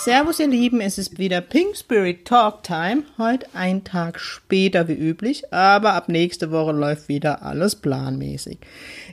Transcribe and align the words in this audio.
Servus 0.00 0.38
ihr 0.38 0.46
Lieben, 0.46 0.80
es 0.80 0.96
ist 0.96 1.18
wieder 1.18 1.40
Pink 1.40 1.76
Spirit 1.76 2.24
Talk 2.24 2.62
Time. 2.62 3.02
Heute 3.18 3.48
ein 3.52 3.82
Tag 3.82 4.20
später 4.20 4.86
wie 4.86 4.94
üblich, 4.94 5.52
aber 5.52 5.94
ab 5.94 6.08
nächste 6.08 6.52
Woche 6.52 6.70
läuft 6.70 7.08
wieder 7.08 7.42
alles 7.42 7.74
planmäßig. 7.74 8.58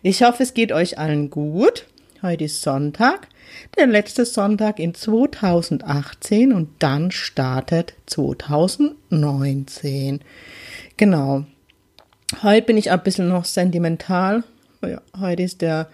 Ich 0.04 0.22
hoffe, 0.22 0.44
es 0.44 0.54
geht 0.54 0.72
euch 0.72 1.00
allen 1.00 1.32
gut. 1.32 1.88
Heute 2.22 2.44
ist 2.44 2.62
Sonntag, 2.62 3.30
der 3.76 3.88
letzte 3.88 4.26
Sonntag 4.26 4.77
in 4.77 4.94
2018 4.94 6.54
und 6.54 6.70
dann 6.77 7.10
startet 7.10 7.96
2019. 8.05 10.20
Genau. 10.98 11.46
Heute 12.44 12.68
bin 12.68 12.77
ich 12.77 12.91
ein 12.91 13.02
bisschen 13.02 13.27
noch 13.27 13.46
sentimental. 13.46 14.44
Heute 15.20 15.41
ist 15.41 15.63
der 15.63 15.90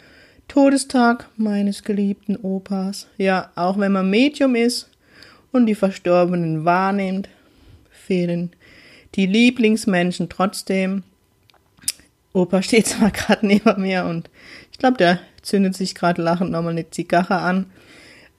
Todestag 0.51 1.29
meines 1.37 1.81
geliebten 1.81 2.35
Opas. 2.35 3.07
Ja, 3.15 3.51
auch 3.55 3.79
wenn 3.79 3.93
man 3.93 4.09
Medium 4.09 4.55
ist, 4.55 4.89
und 5.53 5.65
die 5.65 5.75
Verstorbenen 5.75 6.65
wahrnimmt, 6.65 7.29
fehlen 7.89 8.51
die 9.15 9.27
Lieblingsmenschen 9.27 10.27
trotzdem. 10.27 11.03
Opa 12.33 12.61
steht 12.61 12.87
zwar 12.87 13.11
gerade 13.11 13.47
neben 13.47 13.81
mir 13.81 14.03
und 14.03 14.29
ich 14.73 14.77
glaube, 14.77 14.97
der 14.97 15.19
zündet 15.41 15.77
sich 15.77 15.95
gerade 15.95 16.21
lachend 16.21 16.51
nochmal 16.51 16.73
eine 16.73 16.89
Zigarre 16.89 17.37
an. 17.37 17.67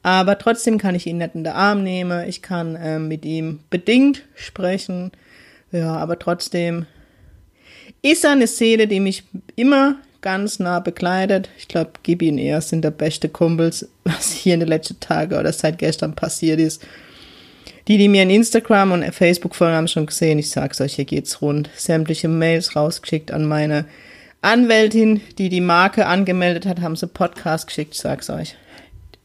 Aber 0.02 0.36
trotzdem 0.36 0.76
kann 0.76 0.94
ich 0.94 1.06
ihn 1.06 1.16
nicht 1.16 1.34
in 1.34 1.44
den 1.44 1.54
Arm 1.54 1.82
nehmen. 1.82 2.28
Ich 2.28 2.42
kann 2.42 2.76
äh, 2.76 2.98
mit 2.98 3.24
ihm 3.24 3.60
bedingt 3.70 4.22
sprechen. 4.34 5.12
Ja, 5.70 5.96
aber 5.96 6.18
trotzdem 6.18 6.84
ist 8.02 8.24
er 8.24 8.32
eine 8.32 8.48
Seele, 8.48 8.86
die 8.86 9.00
mich 9.00 9.24
immer 9.56 9.96
ganz 10.22 10.58
nah 10.58 10.80
begleitet. 10.80 11.50
Ich 11.58 11.68
glaube, 11.68 11.90
Gibi 12.02 12.30
und 12.30 12.38
er 12.38 12.62
sind 12.62 12.82
der 12.82 12.90
beste 12.90 13.28
Kumpels, 13.28 13.88
was 14.04 14.32
hier 14.32 14.54
in 14.54 14.60
den 14.60 14.68
letzten 14.68 14.98
Tagen 15.00 15.34
oder 15.34 15.52
seit 15.52 15.78
gestern 15.78 16.14
passiert 16.14 16.58
ist. 16.58 16.82
Die, 17.88 17.98
die 17.98 18.08
mir 18.08 18.22
in 18.22 18.30
Instagram 18.30 18.92
und 18.92 19.12
Facebook 19.12 19.56
folgen, 19.56 19.74
haben 19.74 19.88
schon 19.88 20.06
gesehen. 20.06 20.38
Ich 20.38 20.50
sag's 20.50 20.80
euch, 20.80 20.94
hier 20.94 21.04
geht's 21.04 21.42
rund. 21.42 21.68
Sämtliche 21.76 22.28
Mails 22.28 22.76
rausgeschickt 22.76 23.32
an 23.32 23.44
meine 23.44 23.86
Anwältin, 24.40 25.20
die 25.38 25.48
die 25.48 25.60
Marke 25.60 26.06
angemeldet 26.06 26.66
hat, 26.66 26.80
haben 26.80 26.96
sie 26.96 27.06
Podcast 27.06 27.66
geschickt, 27.66 27.94
ich 27.94 28.00
sag's 28.00 28.30
euch. 28.30 28.56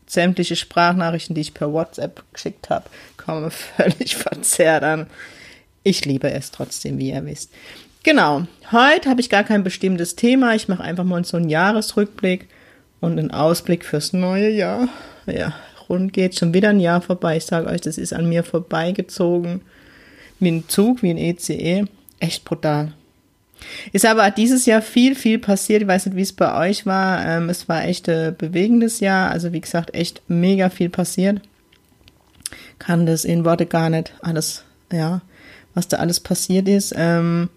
Sämtliche 0.07 0.55
Sprachnachrichten, 0.55 1.35
die 1.35 1.41
ich 1.41 1.53
per 1.53 1.71
WhatsApp 1.71 2.23
geschickt 2.33 2.69
habe, 2.69 2.89
kommen 3.17 3.51
völlig 3.77 4.15
verzerrt 4.15 4.83
an. 4.83 5.07
Ich 5.83 6.05
liebe 6.05 6.29
es 6.31 6.51
trotzdem, 6.51 6.97
wie 6.97 7.11
ihr 7.11 7.25
wisst. 7.25 7.51
Genau, 8.07 8.43
heute 8.71 9.09
habe 9.09 9.19
ich 9.19 9.29
gar 9.29 9.43
kein 9.43 9.65
bestimmtes 9.65 10.15
Thema. 10.15 10.55
Ich 10.55 10.69
mache 10.69 10.81
einfach 10.81 11.03
mal 11.03 11.25
so 11.25 11.35
einen 11.35 11.49
Jahresrückblick 11.49 12.47
und 13.01 13.19
einen 13.19 13.31
Ausblick 13.31 13.83
fürs 13.83 14.13
neue 14.13 14.49
Jahr. 14.49 14.87
Ja, 15.25 15.53
rund 15.89 16.13
geht 16.13 16.39
schon 16.39 16.53
wieder 16.53 16.69
ein 16.69 16.79
Jahr 16.79 17.01
vorbei. 17.01 17.35
Ich 17.35 17.45
sage 17.45 17.67
euch, 17.67 17.81
das 17.81 17.97
ist 17.97 18.13
an 18.13 18.29
mir 18.29 18.45
vorbeigezogen. 18.45 19.59
Wie 20.39 20.49
ein 20.49 20.69
Zug, 20.69 21.03
wie 21.03 21.09
ein 21.09 21.17
ECE. 21.17 21.83
Echt 22.21 22.45
brutal. 22.45 22.93
Ist 23.91 24.05
aber 24.05 24.31
dieses 24.31 24.65
Jahr 24.65 24.81
viel, 24.81 25.13
viel 25.13 25.37
passiert. 25.37 25.81
Ich 25.81 25.87
weiß 25.89 26.05
nicht, 26.05 26.15
wie 26.15 26.21
es 26.21 26.31
bei 26.31 26.69
euch 26.69 26.85
war. 26.85 27.25
Ähm, 27.25 27.49
es 27.49 27.67
war 27.67 27.83
echt 27.83 28.07
ein 28.07 28.37
bewegendes 28.37 29.01
Jahr. 29.01 29.31
Also 29.31 29.51
wie 29.51 29.59
gesagt, 29.59 29.93
echt 29.93 30.21
mega 30.29 30.69
viel 30.69 30.87
passiert. 30.87 31.41
Kann 32.79 33.05
das 33.05 33.25
in 33.25 33.43
Worte 33.43 33.65
gar 33.65 33.89
nicht 33.89 34.13
alles, 34.21 34.63
ja, 34.93 35.19
was 35.73 35.89
da 35.89 35.97
alles 35.97 36.21
passiert 36.21 36.69
ist. 36.69 36.93
Ähm, 36.95 37.49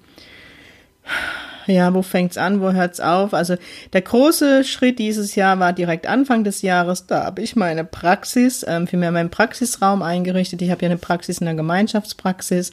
ja, 1.66 1.92
wo 1.94 2.02
fängt's 2.02 2.36
an, 2.36 2.60
wo 2.60 2.72
hört's 2.72 3.00
auf? 3.00 3.34
Also 3.34 3.56
der 3.92 4.02
große 4.02 4.64
Schritt 4.64 4.98
dieses 4.98 5.34
Jahr 5.34 5.58
war 5.58 5.72
direkt 5.72 6.06
Anfang 6.06 6.44
des 6.44 6.62
Jahres. 6.62 7.06
Da 7.06 7.24
habe 7.24 7.42
ich 7.42 7.56
meine 7.56 7.84
Praxis, 7.84 8.64
ähm, 8.66 8.86
vielmehr 8.86 9.12
meinen 9.12 9.30
Praxisraum 9.30 10.02
eingerichtet. 10.02 10.62
Ich 10.62 10.70
habe 10.70 10.82
ja 10.82 10.88
eine 10.88 10.98
Praxis 10.98 11.38
in 11.38 11.46
der 11.46 11.54
Gemeinschaftspraxis. 11.54 12.72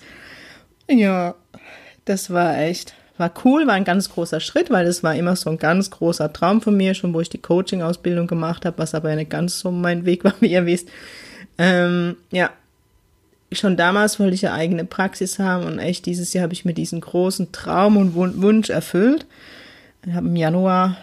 Ja, 0.90 1.36
das 2.06 2.32
war 2.32 2.58
echt, 2.58 2.94
war 3.18 3.32
cool, 3.44 3.68
war 3.68 3.74
ein 3.74 3.84
ganz 3.84 4.10
großer 4.10 4.40
Schritt, 4.40 4.70
weil 4.70 4.86
das 4.86 5.04
war 5.04 5.16
immer 5.16 5.36
so 5.36 5.50
ein 5.50 5.58
ganz 5.58 5.92
großer 5.92 6.32
Traum 6.32 6.62
von 6.62 6.76
mir, 6.76 6.94
schon 6.94 7.14
wo 7.14 7.20
ich 7.20 7.30
die 7.30 7.42
Coaching-Ausbildung 7.42 8.28
gemacht 8.28 8.66
habe, 8.66 8.78
was 8.78 8.96
aber 8.96 9.14
nicht 9.16 9.30
ganz 9.30 9.60
so 9.60 9.72
mein 9.72 10.06
Weg 10.06 10.24
war, 10.24 10.34
wie 10.40 10.48
ihr 10.48 10.66
wisst. 10.66 10.90
Ähm, 11.58 12.18
ja, 12.32 12.52
schon 13.52 13.78
damals 13.78 14.20
wollte 14.20 14.36
ich 14.36 14.46
eine 14.46 14.56
eigene 14.56 14.86
Praxis 14.86 15.40
haben 15.40 15.66
und 15.66 15.80
echt 15.80 16.06
dieses 16.06 16.34
Jahr 16.34 16.44
habe 16.44 16.54
ich 16.54 16.66
mir 16.66 16.74
diesen 16.74 17.02
großen 17.02 17.52
Traum 17.52 17.98
und 17.98 18.16
Wunsch 18.16 18.70
erfüllt. 18.70 19.26
Ich 20.06 20.14
habe 20.14 20.28
im 20.28 20.36
Januar 20.36 20.98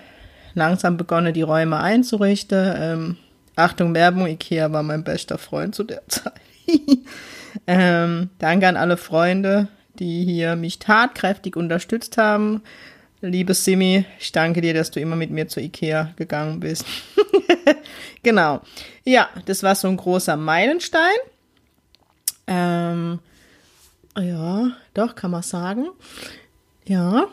langsam 0.55 0.97
begonnen, 0.97 1.35
die 1.35 1.43
Räume 1.43 1.79
einzurichten. 1.79 2.75
Ähm, 2.77 3.17
Achtung, 3.57 3.95
Werbung, 3.95 4.27
Ikea 4.27 4.73
war 4.73 4.83
mein 4.83 5.05
bester 5.05 5.39
Freund 5.39 5.75
zu 5.75 5.85
der 5.85 6.03
Zeit. 6.09 6.33
ähm, 7.67 8.31
danke 8.39 8.69
an 8.69 8.77
alle 8.77 8.97
Freunde, 8.97 9.69
die 9.99 10.25
hier 10.25 10.57
mich 10.57 10.79
tatkräftig 10.79 11.57
unterstützt 11.57 12.19
haben. 12.19 12.63
Liebe 13.21 13.55
Simi, 13.55 14.05
ich 14.19 14.33
danke 14.33 14.61
dir, 14.61 14.75
dass 14.75 14.91
du 14.91 15.01
immer 15.01 15.17
mit 15.17 15.31
mir 15.31 15.49
zu 15.49 15.61
Ikea 15.61 16.13
gegangen 16.17 16.61
bist. 16.61 16.85
genau. 18.23 18.61
Ja, 19.05 19.31
das 19.47 19.63
war 19.63 19.75
so 19.75 19.89
ein 19.89 19.97
großer 19.97 20.37
Meilenstein. 20.37 21.17
Ähm, 22.47 23.19
ja, 24.19 24.71
doch, 24.95 25.15
kann 25.15 25.31
man 25.31 25.43
sagen. 25.43 25.89
Ja, 26.87 27.27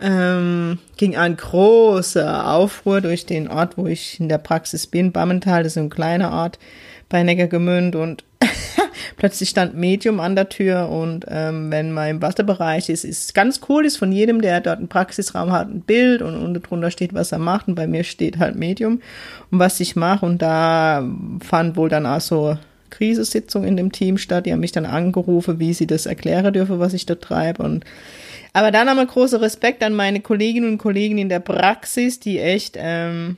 ähm, 0.00 0.78
ging 0.96 1.16
ein 1.16 1.36
großer 1.36 2.50
Aufruhr 2.50 3.00
durch 3.00 3.26
den 3.26 3.48
Ort, 3.48 3.78
wo 3.78 3.86
ich 3.86 4.18
in 4.18 4.28
der 4.28 4.38
Praxis 4.38 4.86
bin. 4.86 5.12
Bammental, 5.12 5.62
das 5.62 5.72
ist 5.72 5.78
ein 5.78 5.90
kleiner 5.90 6.32
Ort 6.32 6.58
bei 7.08 7.22
Neckargemünd 7.22 7.94
und 7.94 8.24
plötzlich 9.16 9.50
stand 9.50 9.76
Medium 9.76 10.20
an 10.20 10.34
der 10.34 10.48
Tür 10.48 10.88
und 10.88 11.26
ähm, 11.28 11.70
wenn 11.70 11.92
man 11.92 12.08
im 12.08 12.22
Wasserbereich 12.22 12.88
ist, 12.88 13.04
ist 13.04 13.34
ganz 13.34 13.60
cool, 13.68 13.86
ist 13.86 13.98
von 13.98 14.10
jedem, 14.10 14.42
der 14.42 14.60
dort 14.60 14.78
einen 14.78 14.88
Praxisraum 14.88 15.52
hat, 15.52 15.68
ein 15.68 15.82
Bild 15.82 16.22
und 16.22 16.34
unten 16.34 16.62
drunter 16.62 16.90
steht, 16.90 17.14
was 17.14 17.32
er 17.32 17.38
macht 17.38 17.68
und 17.68 17.74
bei 17.76 17.86
mir 17.86 18.04
steht 18.04 18.38
halt 18.38 18.56
Medium 18.56 19.00
und 19.50 19.58
was 19.58 19.78
ich 19.80 19.96
mache 19.96 20.26
und 20.26 20.42
da 20.42 21.08
fand 21.40 21.76
wohl 21.76 21.88
dann 21.88 22.06
auch 22.06 22.20
so 22.20 22.58
Krisesitzung 22.96 23.64
in 23.64 23.76
dem 23.76 23.92
Team 23.92 24.18
statt. 24.18 24.46
Die 24.46 24.52
haben 24.52 24.60
mich 24.60 24.72
dann 24.72 24.86
angerufen, 24.86 25.58
wie 25.58 25.74
sie 25.74 25.86
das 25.86 26.06
erklären 26.06 26.52
dürfen, 26.52 26.78
was 26.78 26.94
ich 26.94 27.06
da 27.06 27.14
treibe. 27.14 27.62
Und 27.62 27.84
aber 28.52 28.70
dann 28.70 28.86
wir 28.96 29.06
großen 29.06 29.40
Respekt 29.40 29.82
an 29.82 29.94
meine 29.94 30.20
Kolleginnen 30.20 30.70
und 30.70 30.78
Kollegen 30.78 31.18
in 31.18 31.28
der 31.28 31.40
Praxis, 31.40 32.20
die 32.20 32.38
echt 32.38 32.76
ähm, 32.78 33.36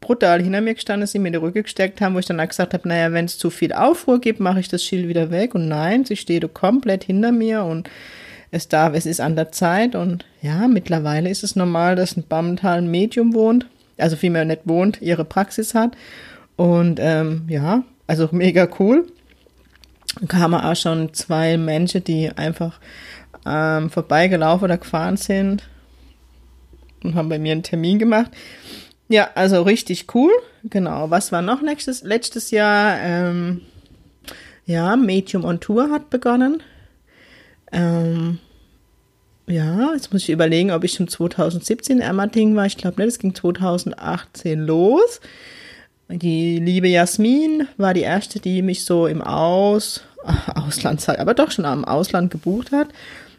brutal 0.00 0.42
hinter 0.42 0.60
mir 0.60 0.74
gestanden 0.74 1.06
sind, 1.06 1.22
mir 1.22 1.30
die 1.30 1.38
Rücke 1.38 1.62
gesteckt 1.62 2.00
haben, 2.00 2.14
wo 2.14 2.18
ich 2.18 2.26
dann 2.26 2.40
auch 2.40 2.48
gesagt 2.48 2.74
habe, 2.74 2.86
naja, 2.86 3.12
wenn 3.12 3.24
es 3.24 3.38
zu 3.38 3.48
viel 3.48 3.72
Aufruhr 3.72 4.20
gibt, 4.20 4.40
mache 4.40 4.60
ich 4.60 4.68
das 4.68 4.84
Schild 4.84 5.08
wieder 5.08 5.30
weg. 5.30 5.54
Und 5.54 5.68
nein, 5.68 6.04
sie 6.04 6.16
steht 6.16 6.52
komplett 6.52 7.04
hinter 7.04 7.32
mir 7.32 7.64
und 7.64 7.88
es 8.50 8.68
darf, 8.68 8.94
es 8.94 9.06
ist 9.06 9.20
an 9.20 9.36
der 9.36 9.52
Zeit. 9.52 9.94
Und 9.94 10.24
ja, 10.42 10.68
mittlerweile 10.68 11.30
ist 11.30 11.44
es 11.44 11.56
normal, 11.56 11.96
dass 11.96 12.16
ein 12.16 12.24
Bammental 12.28 12.82
Medium 12.82 13.34
wohnt, 13.34 13.66
also 13.96 14.16
vielmehr 14.16 14.44
nicht 14.44 14.62
wohnt, 14.64 15.00
ihre 15.00 15.24
Praxis 15.24 15.74
hat. 15.74 15.96
Und 16.56 16.98
ähm, 17.00 17.44
ja, 17.48 17.84
also 18.10 18.28
mega 18.32 18.68
cool. 18.80 19.06
Kamen 20.26 20.60
auch 20.60 20.74
schon 20.74 21.14
zwei 21.14 21.56
Menschen, 21.56 22.02
die 22.02 22.28
einfach 22.28 22.80
ähm, 23.46 23.88
vorbeigelaufen 23.88 24.64
oder 24.64 24.78
gefahren 24.78 25.16
sind 25.16 25.62
und 27.04 27.14
haben 27.14 27.28
bei 27.28 27.38
mir 27.38 27.52
einen 27.52 27.62
Termin 27.62 28.00
gemacht. 28.00 28.32
Ja, 29.08 29.30
also 29.36 29.62
richtig 29.62 30.12
cool. 30.12 30.32
Genau. 30.64 31.08
Was 31.10 31.30
war 31.30 31.40
noch 31.40 31.62
nächstes, 31.62 32.02
letztes 32.02 32.50
Jahr? 32.50 32.98
Ähm, 33.00 33.60
ja, 34.66 34.96
Medium 34.96 35.44
on 35.44 35.60
Tour 35.60 35.90
hat 35.90 36.10
begonnen. 36.10 36.64
Ähm, 37.70 38.40
ja, 39.46 39.92
jetzt 39.92 40.12
muss 40.12 40.24
ich 40.24 40.30
überlegen, 40.30 40.72
ob 40.72 40.82
ich 40.82 40.94
schon 40.94 41.06
2017 41.06 41.98
in 41.98 42.02
Ermating 42.02 42.56
war. 42.56 42.66
Ich 42.66 42.76
glaube 42.76 43.00
nicht, 43.00 43.12
es 43.12 43.18
ging 43.20 43.36
2018 43.36 44.58
los. 44.66 45.20
Die 46.12 46.58
liebe 46.58 46.88
Jasmin 46.88 47.68
war 47.76 47.94
die 47.94 48.00
erste, 48.00 48.40
die 48.40 48.62
mich 48.62 48.84
so 48.84 49.06
im 49.06 49.22
Aus, 49.22 50.02
Ausland, 50.54 51.08
aber 51.08 51.34
doch 51.34 51.52
schon 51.52 51.64
am 51.64 51.84
Ausland 51.84 52.32
gebucht 52.32 52.72
hat. 52.72 52.88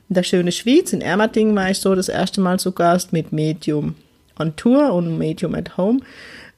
In 0.07 0.15
der 0.15 0.23
schöne 0.23 0.51
Schweiz, 0.51 0.93
in 0.93 1.01
Ermating 1.01 1.55
war 1.55 1.69
ich 1.69 1.79
so 1.79 1.95
das 1.95 2.07
erste 2.07 2.39
Mal 2.39 2.59
zu 2.59 2.71
Gast 2.71 3.11
mit 3.11 3.33
Medium 3.33 3.95
on 4.39 4.55
Tour 4.55 4.93
und 4.93 5.17
Medium 5.17 5.53
at 5.53 5.77
Home. 5.77 5.99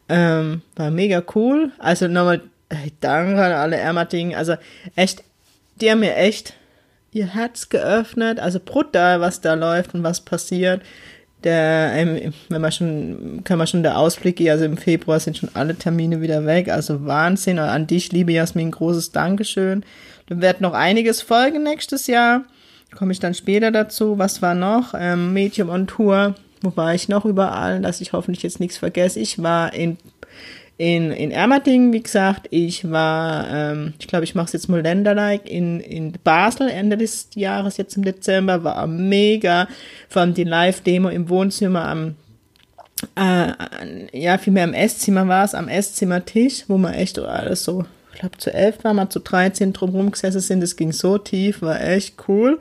Ähm, 0.07 0.61
war 0.75 0.91
mega 0.91 1.23
cool. 1.35 1.71
Also 1.79 2.07
nochmal, 2.07 2.41
danke 2.99 3.43
an 3.43 3.51
alle 3.51 3.77
Ermating. 3.77 4.35
Also 4.35 4.55
echt, 4.95 5.23
die 5.81 5.89
haben 5.89 6.01
mir 6.01 6.15
echt 6.15 6.53
ihr 7.11 7.27
Herz 7.27 7.69
geöffnet. 7.69 8.39
Also 8.39 8.59
brutal, 8.63 9.19
was 9.21 9.41
da 9.41 9.55
läuft 9.55 9.93
und 9.95 10.03
was 10.03 10.21
passiert. 10.21 10.81
Der, 11.43 11.91
ähm, 11.93 12.33
wenn 12.49 12.61
man 12.61 12.71
schon, 12.71 13.41
kann 13.43 13.57
man 13.57 13.67
schon 13.67 13.83
der 13.83 13.97
Ausblick 13.97 14.39
also 14.49 14.65
im 14.65 14.77
Februar 14.77 15.19
sind 15.19 15.37
schon 15.37 15.49
alle 15.53 15.75
Termine 15.75 16.21
wieder 16.21 16.45
weg. 16.45 16.69
Also 16.69 17.05
Wahnsinn. 17.05 17.59
Und 17.59 17.65
an 17.65 17.87
dich, 17.87 18.11
liebe 18.11 18.31
Jasmin, 18.31 18.71
großes 18.71 19.11
Dankeschön. 19.11 19.83
Da 20.27 20.39
wird 20.41 20.61
noch 20.61 20.73
einiges 20.73 21.21
folgen 21.21 21.63
nächstes 21.63 22.07
Jahr. 22.07 22.43
Komme 22.95 23.11
ich 23.11 23.19
dann 23.19 23.33
später 23.33 23.71
dazu. 23.71 24.17
Was 24.17 24.41
war 24.41 24.55
noch? 24.55 24.93
Ähm, 24.97 25.33
Medium 25.33 25.69
on 25.69 25.87
Tour. 25.87 26.35
Wo 26.61 26.75
war 26.77 26.95
ich 26.95 27.09
noch 27.09 27.25
überall, 27.25 27.81
dass 27.81 27.99
ich 27.99 28.13
hoffentlich 28.13 28.43
jetzt 28.43 28.59
nichts 28.59 28.77
vergesse? 28.77 29.19
Ich 29.19 29.41
war 29.41 29.73
in 29.73 29.97
in, 30.77 31.11
in 31.11 31.31
Ermatingen, 31.31 31.93
wie 31.93 32.01
gesagt, 32.01 32.47
ich 32.49 32.89
war, 32.89 33.47
ähm, 33.49 33.93
ich 33.99 34.07
glaube, 34.07 34.23
ich 34.23 34.33
mache 34.33 34.47
es 34.47 34.53
jetzt 34.53 34.69
mal 34.69 34.81
länderlike, 34.81 35.47
in, 35.47 35.79
in 35.79 36.13
Basel 36.23 36.67
Ende 36.67 36.97
des 36.97 37.29
Jahres, 37.35 37.77
jetzt 37.77 37.95
im 37.95 38.03
Dezember, 38.03 38.63
war 38.63 38.87
mega, 38.87 39.67
vor 40.09 40.23
allem 40.23 40.33
die 40.33 40.43
Live-Demo 40.43 41.09
im 41.09 41.29
Wohnzimmer 41.29 41.87
am, 41.87 42.15
äh, 43.15 43.51
ja, 44.17 44.37
vielmehr 44.37 44.63
im 44.63 44.73
Esszimmer 44.73 45.27
war 45.27 45.45
es, 45.45 45.53
am 45.53 45.67
Esszimmertisch, 45.67 46.65
wo 46.67 46.77
man 46.77 46.93
echt 46.93 47.19
alles 47.19 47.63
so, 47.63 47.85
ich 48.13 48.19
glaube, 48.19 48.37
zu 48.37 48.51
elf 48.51 48.83
war 48.83 48.93
man, 48.93 49.11
zu 49.11 49.19
13 49.19 49.73
drumherum 49.73 50.11
gesessen 50.11 50.41
sind, 50.41 50.61
das 50.61 50.75
ging 50.75 50.91
so 50.91 51.17
tief, 51.19 51.61
war 51.61 51.81
echt 51.81 52.15
cool. 52.27 52.59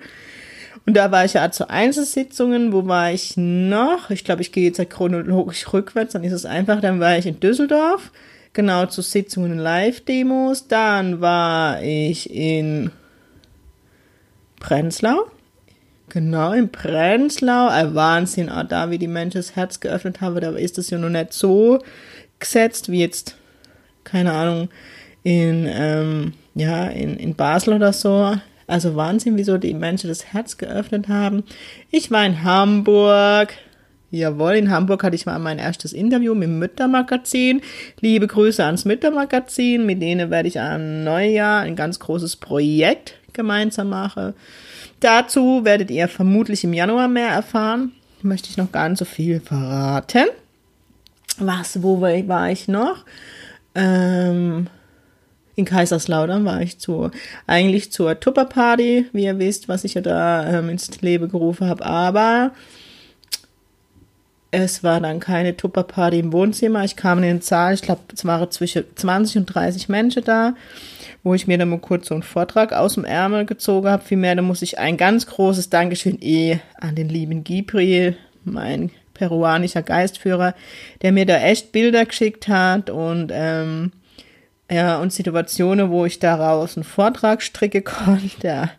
Und 0.84 0.96
da 0.96 1.12
war 1.12 1.24
ich 1.24 1.34
ja 1.34 1.50
zu 1.50 1.70
Einzelsitzungen. 1.70 2.72
Wo 2.72 2.86
war 2.86 3.12
ich 3.12 3.36
noch? 3.36 4.10
Ich 4.10 4.24
glaube, 4.24 4.42
ich 4.42 4.52
gehe 4.52 4.64
jetzt 4.64 4.90
chronologisch 4.90 5.72
rückwärts, 5.72 6.14
dann 6.14 6.24
ist 6.24 6.32
es 6.32 6.44
einfach. 6.44 6.80
Dann 6.80 6.98
war 6.98 7.16
ich 7.16 7.26
in 7.26 7.38
Düsseldorf, 7.38 8.10
genau 8.52 8.86
zu 8.86 9.02
Sitzungen 9.02 9.52
und 9.52 9.58
Live-Demos. 9.58 10.66
Dann 10.66 11.20
war 11.20 11.82
ich 11.82 12.34
in 12.34 12.90
Prenzlau. 14.58 15.26
Genau, 16.08 16.52
in 16.52 16.70
Prenzlau. 16.70 17.68
Ein 17.68 17.94
Wahnsinn, 17.94 18.50
auch 18.50 18.64
da, 18.64 18.90
wie 18.90 18.98
die 18.98 19.06
Menschen 19.06 19.38
das 19.38 19.54
Herz 19.54 19.80
geöffnet 19.80 20.20
haben. 20.20 20.40
Da 20.40 20.50
ist 20.50 20.78
es 20.78 20.90
ja 20.90 20.98
noch 20.98 21.08
nicht 21.08 21.32
so 21.32 21.78
gesetzt 22.38 22.90
wie 22.90 23.00
jetzt, 23.00 23.36
keine 24.04 24.32
Ahnung, 24.32 24.68
in, 25.22 25.66
ähm, 25.70 26.34
ja, 26.54 26.88
in, 26.88 27.16
in 27.16 27.34
Basel 27.34 27.74
oder 27.74 27.92
so. 27.92 28.36
Also 28.66 28.96
Wahnsinn, 28.96 29.36
wieso 29.36 29.58
die 29.58 29.74
Menschen 29.74 30.08
das 30.08 30.32
Herz 30.32 30.58
geöffnet 30.58 31.08
haben. 31.08 31.44
Ich 31.90 32.10
war 32.10 32.24
in 32.24 32.42
Hamburg. 32.44 33.54
Jawohl, 34.10 34.56
in 34.56 34.70
Hamburg 34.70 35.04
hatte 35.04 35.16
ich 35.16 35.24
mal 35.24 35.38
mein 35.38 35.58
erstes 35.58 35.94
Interview 35.94 36.34
mit 36.34 36.48
dem 36.48 36.58
Müttermagazin. 36.58 37.62
Liebe 38.00 38.26
Grüße 38.26 38.62
ans 38.64 38.84
Müttermagazin. 38.84 39.86
Mit 39.86 40.02
denen 40.02 40.30
werde 40.30 40.48
ich 40.48 40.60
am 40.60 41.02
Neujahr 41.02 41.62
ein 41.62 41.76
ganz 41.76 41.98
großes 41.98 42.36
Projekt 42.36 43.14
gemeinsam 43.32 43.88
machen. 43.88 44.34
Dazu 45.00 45.64
werdet 45.64 45.90
ihr 45.90 46.08
vermutlich 46.08 46.62
im 46.62 46.74
Januar 46.74 47.08
mehr 47.08 47.30
erfahren. 47.30 47.92
Möchte 48.20 48.50
ich 48.50 48.56
noch 48.56 48.70
gar 48.70 48.88
nicht 48.88 48.98
so 48.98 49.04
viel 49.04 49.40
verraten. 49.40 50.26
Was, 51.38 51.82
wo 51.82 52.00
war 52.00 52.50
ich 52.50 52.68
noch? 52.68 53.04
Ähm, 53.74 54.68
in 55.54 55.64
Kaiserslautern 55.64 56.44
war 56.44 56.62
ich 56.62 56.78
zu, 56.78 57.10
eigentlich 57.46 57.92
zur 57.92 58.18
Tupperparty, 58.18 59.06
wie 59.12 59.24
ihr 59.24 59.38
wisst, 59.38 59.68
was 59.68 59.84
ich 59.84 59.94
ja 59.94 60.00
da 60.00 60.58
ähm, 60.58 60.68
ins 60.68 61.00
Leben 61.00 61.28
gerufen 61.28 61.68
habe, 61.68 61.84
aber 61.84 62.52
es 64.50 64.84
war 64.84 65.00
dann 65.00 65.18
keine 65.18 65.56
Tupperparty 65.56 66.18
im 66.18 66.32
Wohnzimmer. 66.32 66.84
Ich 66.84 66.94
kam 66.94 67.18
in 67.18 67.24
den 67.24 67.40
Saal, 67.40 67.72
ich 67.72 67.82
glaube, 67.82 68.02
es 68.14 68.24
waren 68.26 68.50
zwischen 68.50 68.84
20 68.94 69.38
und 69.38 69.46
30 69.46 69.88
Menschen 69.88 70.24
da, 70.24 70.54
wo 71.22 71.32
ich 71.32 71.46
mir 71.46 71.56
dann 71.56 71.70
mal 71.70 71.78
kurz 71.78 72.08
so 72.08 72.14
einen 72.14 72.22
Vortrag 72.22 72.74
aus 72.74 72.94
dem 72.94 73.06
Ärmel 73.06 73.46
gezogen 73.46 73.88
habe. 73.88 74.04
Vielmehr, 74.04 74.34
da 74.34 74.42
muss 74.42 74.60
ich 74.60 74.78
ein 74.78 74.98
ganz 74.98 75.26
großes 75.26 75.70
Dankeschön 75.70 76.20
eh 76.20 76.58
an 76.78 76.94
den 76.94 77.08
lieben 77.08 77.44
Gibril, 77.44 78.16
mein 78.44 78.90
peruanischer 79.14 79.82
Geistführer, 79.82 80.54
der 81.00 81.12
mir 81.12 81.24
da 81.24 81.38
echt 81.38 81.72
Bilder 81.72 82.04
geschickt 82.04 82.46
hat 82.48 82.90
und 82.90 83.30
ähm, 83.34 83.92
ja, 84.72 84.98
und 85.00 85.12
Situationen, 85.12 85.90
wo 85.90 86.06
ich 86.06 86.18
daraus 86.18 86.78
einen 86.78 86.84
Vortrag 86.84 87.42
stricke 87.42 87.82
konnte 87.82 88.70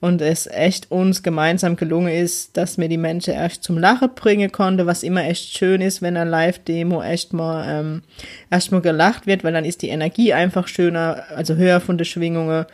und 0.00 0.20
es 0.20 0.48
echt 0.48 0.90
uns 0.90 1.22
gemeinsam 1.22 1.76
gelungen 1.76 2.12
ist, 2.12 2.56
dass 2.56 2.78
mir 2.78 2.88
die 2.88 2.98
Menschen 2.98 3.34
erst 3.34 3.62
zum 3.62 3.78
Lachen 3.78 4.10
bringen 4.16 4.50
konnte, 4.50 4.86
was 4.86 5.04
immer 5.04 5.24
echt 5.24 5.56
schön 5.56 5.80
ist, 5.80 6.02
wenn 6.02 6.16
ein 6.16 6.28
Live-Demo 6.28 7.00
echt 7.00 7.32
mal 7.32 7.64
ähm, 7.68 8.02
erst 8.50 8.72
mal 8.72 8.80
gelacht 8.80 9.28
wird, 9.28 9.44
weil 9.44 9.52
dann 9.52 9.64
ist 9.64 9.82
die 9.82 9.88
Energie 9.88 10.32
einfach 10.32 10.66
schöner, 10.66 11.22
also 11.34 11.54
höher 11.54 11.80
von 11.80 11.96
den 11.96 12.06
Schwingungen 12.06 12.66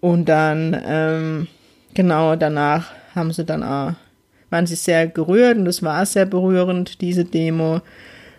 und 0.00 0.28
dann 0.28 0.80
ähm, 0.86 1.48
genau 1.92 2.36
danach 2.36 2.92
haben 3.16 3.32
sie 3.32 3.44
dann 3.44 3.64
auch, 3.64 3.94
waren 4.48 4.66
sie 4.66 4.76
sehr 4.76 5.08
gerührt 5.08 5.58
und 5.58 5.64
das 5.64 5.82
war 5.82 6.06
sehr 6.06 6.26
berührend, 6.26 7.00
diese 7.00 7.24
Demo. 7.24 7.80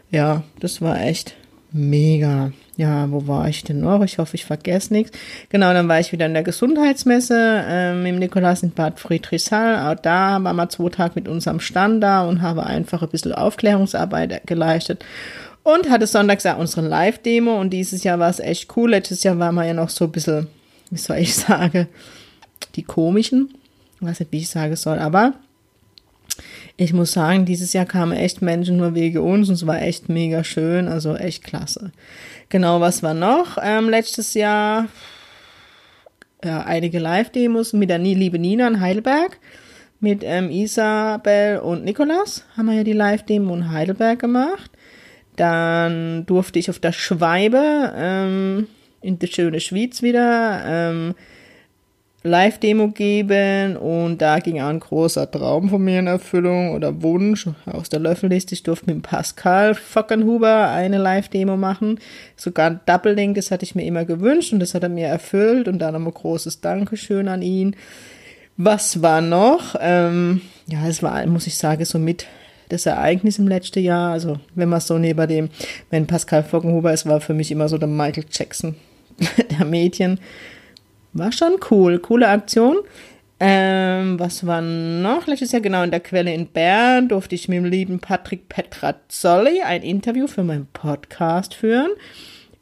Ja, 0.10 0.44
das 0.60 0.82
war 0.82 1.02
echt 1.02 1.36
mega 1.74 2.54
ja, 2.76 3.12
wo 3.12 3.28
war 3.28 3.48
ich 3.48 3.64
denn 3.64 3.82
noch? 3.82 4.04
Ich 4.04 4.18
hoffe, 4.18 4.36
ich 4.36 4.46
vergesse 4.46 4.94
nichts. 4.94 5.18
Genau, 5.50 5.74
dann 5.74 5.88
war 5.88 6.00
ich 6.00 6.12
wieder 6.12 6.26
in 6.26 6.34
der 6.34 6.42
Gesundheitsmesse 6.42 7.64
ähm, 7.68 8.06
im 8.06 8.18
Nikolaus 8.18 8.64
in 8.64 8.72
Bad 8.72 9.00
Friedrichshall. 9.00 9.92
Auch 9.94 10.00
da 10.00 10.44
waren 10.44 10.56
wir 10.56 10.70
zwei 10.70 10.90
Tage 10.90 11.14
mit 11.16 11.28
uns 11.28 11.48
am 11.48 11.60
Stand 11.60 12.02
da 12.02 12.24
und 12.24 12.42
habe 12.42 12.66
einfach 12.66 13.04
ein 13.04 13.10
bisschen 13.10 13.34
Aufklärungsarbeit 13.34 14.48
geleistet. 14.48 15.06
Und 15.62 15.90
hatte 15.90 16.08
sonntags 16.08 16.46
auch 16.46 16.58
unsere 16.58 16.88
Live-Demo 16.88 17.60
und 17.60 17.70
dieses 17.70 18.04
Jahr 18.04 18.20
war 18.20 18.30
es 18.30 18.40
echt 18.40 18.76
cool. 18.76 18.90
Letztes 18.90 19.24
Jahr 19.24 19.38
waren 19.40 19.56
wir 19.56 19.66
ja 19.66 19.74
noch 19.74 19.90
so 19.90 20.06
ein 20.06 20.12
bisschen, 20.12 20.48
wie 20.90 20.98
soll 20.98 21.18
ich 21.18 21.36
sagen, 21.36 21.88
die 22.76 22.84
komischen. 22.84 23.54
Ich 24.02 24.08
weiß 24.08 24.20
nicht, 24.20 24.32
wie 24.32 24.40
ich 24.40 24.50
sagen 24.50 24.76
soll, 24.76 24.98
aber 24.98 25.34
ich 26.76 26.94
muss 26.94 27.12
sagen, 27.12 27.46
dieses 27.46 27.74
Jahr 27.74 27.86
kamen 27.86 28.14
echt 28.14 28.42
Menschen 28.42 28.78
nur 28.78 28.96
wegen 28.96 29.20
uns 29.20 29.50
und 29.50 29.56
es 29.56 29.68
war 29.68 29.82
echt 29.82 30.10
mega 30.10 30.44
schön, 30.44 30.88
also 30.88 31.16
echt 31.16 31.44
klasse. 31.44 31.92
Genau, 32.50 32.82
was 32.82 33.04
war 33.04 33.14
noch? 33.14 33.58
Ähm, 33.62 33.90
letztes 33.90 34.34
Jahr 34.34 34.88
ja, 36.44 36.62
einige 36.64 37.00
Live-Demos 37.00 37.74
mit 37.74 37.90
der 37.90 38.00
liebe 38.00 38.40
Nina 38.40 38.68
in 38.68 38.80
Heidelberg. 38.80 39.40
Mit 40.00 40.22
ähm, 40.24 40.50
Isabel 40.50 41.60
und 41.60 41.86
Nikolas 41.86 42.44
haben 42.58 42.66
wir 42.66 42.76
ja 42.76 42.84
die 42.84 42.92
Live-Demo 42.92 43.54
in 43.56 43.72
Heidelberg 43.72 44.20
gemacht. 44.20 44.70
Dann 45.38 46.26
durfte 46.26 46.60
ich 46.60 46.70
auf 46.70 46.80
der 46.80 46.92
Schweibe 46.92 47.94
ähm, 47.96 48.68
in 49.02 49.20
der 49.20 49.28
schöne 49.28 49.60
Schweiz 49.60 50.02
wieder 50.02 50.62
ähm, 50.66 51.16
Live-Demo 52.24 52.90
geben 52.90 53.76
und 53.76 54.22
da 54.22 54.40
ging 54.40 54.62
auch 54.62 54.70
ein 54.70 54.80
großer 54.80 55.30
Traum 55.30 55.70
von 55.70 55.84
mir 55.84 56.00
in 56.00 56.08
Erfüllung 56.08 56.72
oder 56.72 57.02
Wunsch 57.02 57.50
aus 57.66 57.90
der 57.90 58.00
Löffelliste. 58.00 58.54
Ich 58.54 58.64
durfte 58.64 58.94
mit 58.94 59.04
Pascal 59.04 59.76
Fockenhuber 59.76 60.70
eine 60.70 61.00
Live-Demo 61.00 61.58
machen. 61.58 62.00
Sogar 62.38 62.72
ein 62.72 62.80
Double-Link, 62.86 63.36
das 63.36 63.52
hatte 63.52 63.66
ich 63.66 63.76
mir 63.76 63.86
immer 63.86 64.06
gewünscht 64.06 64.54
und 64.54 64.62
das 64.62 64.74
hat 64.74 64.84
er 64.84 64.90
mir 64.90 65.08
erfüllt 65.08 65.68
und 65.68 65.80
da 65.80 65.92
nochmal 65.92 66.14
großes 66.14 66.62
Dankeschön 66.62 67.28
an 67.28 67.42
ihn. 67.42 67.76
Was 68.56 69.02
war 69.02 69.20
noch? 69.20 69.76
Ähm, 69.82 70.42
ja, 70.68 70.88
es 70.88 71.04
war, 71.04 71.26
muss 71.26 71.48
ich 71.48 71.58
sagen, 71.58 71.84
so 71.84 72.00
mit 72.00 72.28
das 72.70 72.86
Ereignis 72.86 73.38
im 73.38 73.48
letzten 73.48 73.84
Jahr. 73.84 74.14
Also, 74.14 74.40
wenn 74.56 74.70
man 74.70 74.80
so 74.80 74.98
neben 74.98 75.28
dem, 75.28 75.50
wenn 75.90 76.08
Pascal 76.08 76.44
Fockenhuber 76.44 76.94
ist, 76.94 77.06
war 77.06 77.20
für 77.20 77.34
mich 77.34 77.52
immer 77.52 77.68
so 77.68 77.78
der 77.78 77.88
Michael 77.88 78.26
Jackson 78.32 78.76
der 79.60 79.66
Mädchen. 79.66 80.20
War 81.14 81.32
schon 81.32 81.54
cool. 81.70 82.00
Coole 82.00 82.28
Aktion. 82.28 82.78
Ähm, 83.40 84.20
was 84.20 84.48
war 84.48 84.62
noch? 84.62 85.28
Letztes 85.28 85.52
Jahr 85.52 85.62
genau 85.62 85.84
in 85.84 85.92
der 85.92 86.00
Quelle 86.00 86.34
in 86.34 86.48
Bern 86.48 87.08
durfte 87.08 87.36
ich 87.36 87.48
mit 87.48 87.58
dem 87.58 87.66
lieben 87.66 88.00
Patrick 88.00 88.50
Petrazzoli 88.50 89.62
ein 89.62 89.84
Interview 89.84 90.26
für 90.26 90.44
meinen 90.44 90.66
Podcast 90.74 91.54
führen. 91.54 91.92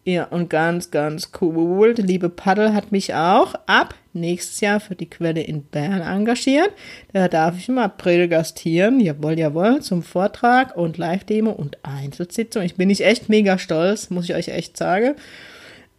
Ja, 0.03 0.25
und 0.25 0.49
ganz, 0.49 0.91
ganz 0.91 1.31
cool. 1.39 1.93
Der 1.93 2.03
liebe 2.03 2.29
Paddel 2.29 2.73
hat 2.73 2.91
mich 2.91 3.13
auch 3.13 3.53
ab 3.67 3.93
nächstes 4.13 4.59
Jahr 4.59 4.79
für 4.79 4.95
die 4.95 5.09
Quelle 5.09 5.43
in 5.43 5.63
Bern 5.63 6.01
engagiert. 6.01 6.71
Da 7.13 7.27
darf 7.27 7.57
ich 7.57 7.69
im 7.69 7.77
April 7.77 8.27
gastieren. 8.27 8.99
Jawohl, 8.99 9.39
jawohl, 9.39 9.81
zum 9.81 10.01
Vortrag 10.01 10.75
und 10.75 10.97
Live-Demo 10.97 11.51
und 11.51 11.77
Einzelsitzung. 11.83 12.63
Ich 12.63 12.75
bin 12.75 12.87
nicht 12.87 13.05
echt 13.05 13.29
mega 13.29 13.59
stolz, 13.59 14.09
muss 14.09 14.25
ich 14.25 14.35
euch 14.35 14.49
echt 14.49 14.75
sagen 14.75 15.15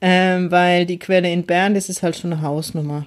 ähm, 0.02 0.50
weil 0.50 0.84
die 0.84 0.98
Quelle 0.98 1.32
in 1.32 1.46
Bern, 1.46 1.74
das 1.74 1.88
ist 1.88 2.02
halt 2.02 2.16
schon 2.16 2.32
eine 2.32 2.42
Hausnummer. 2.42 3.06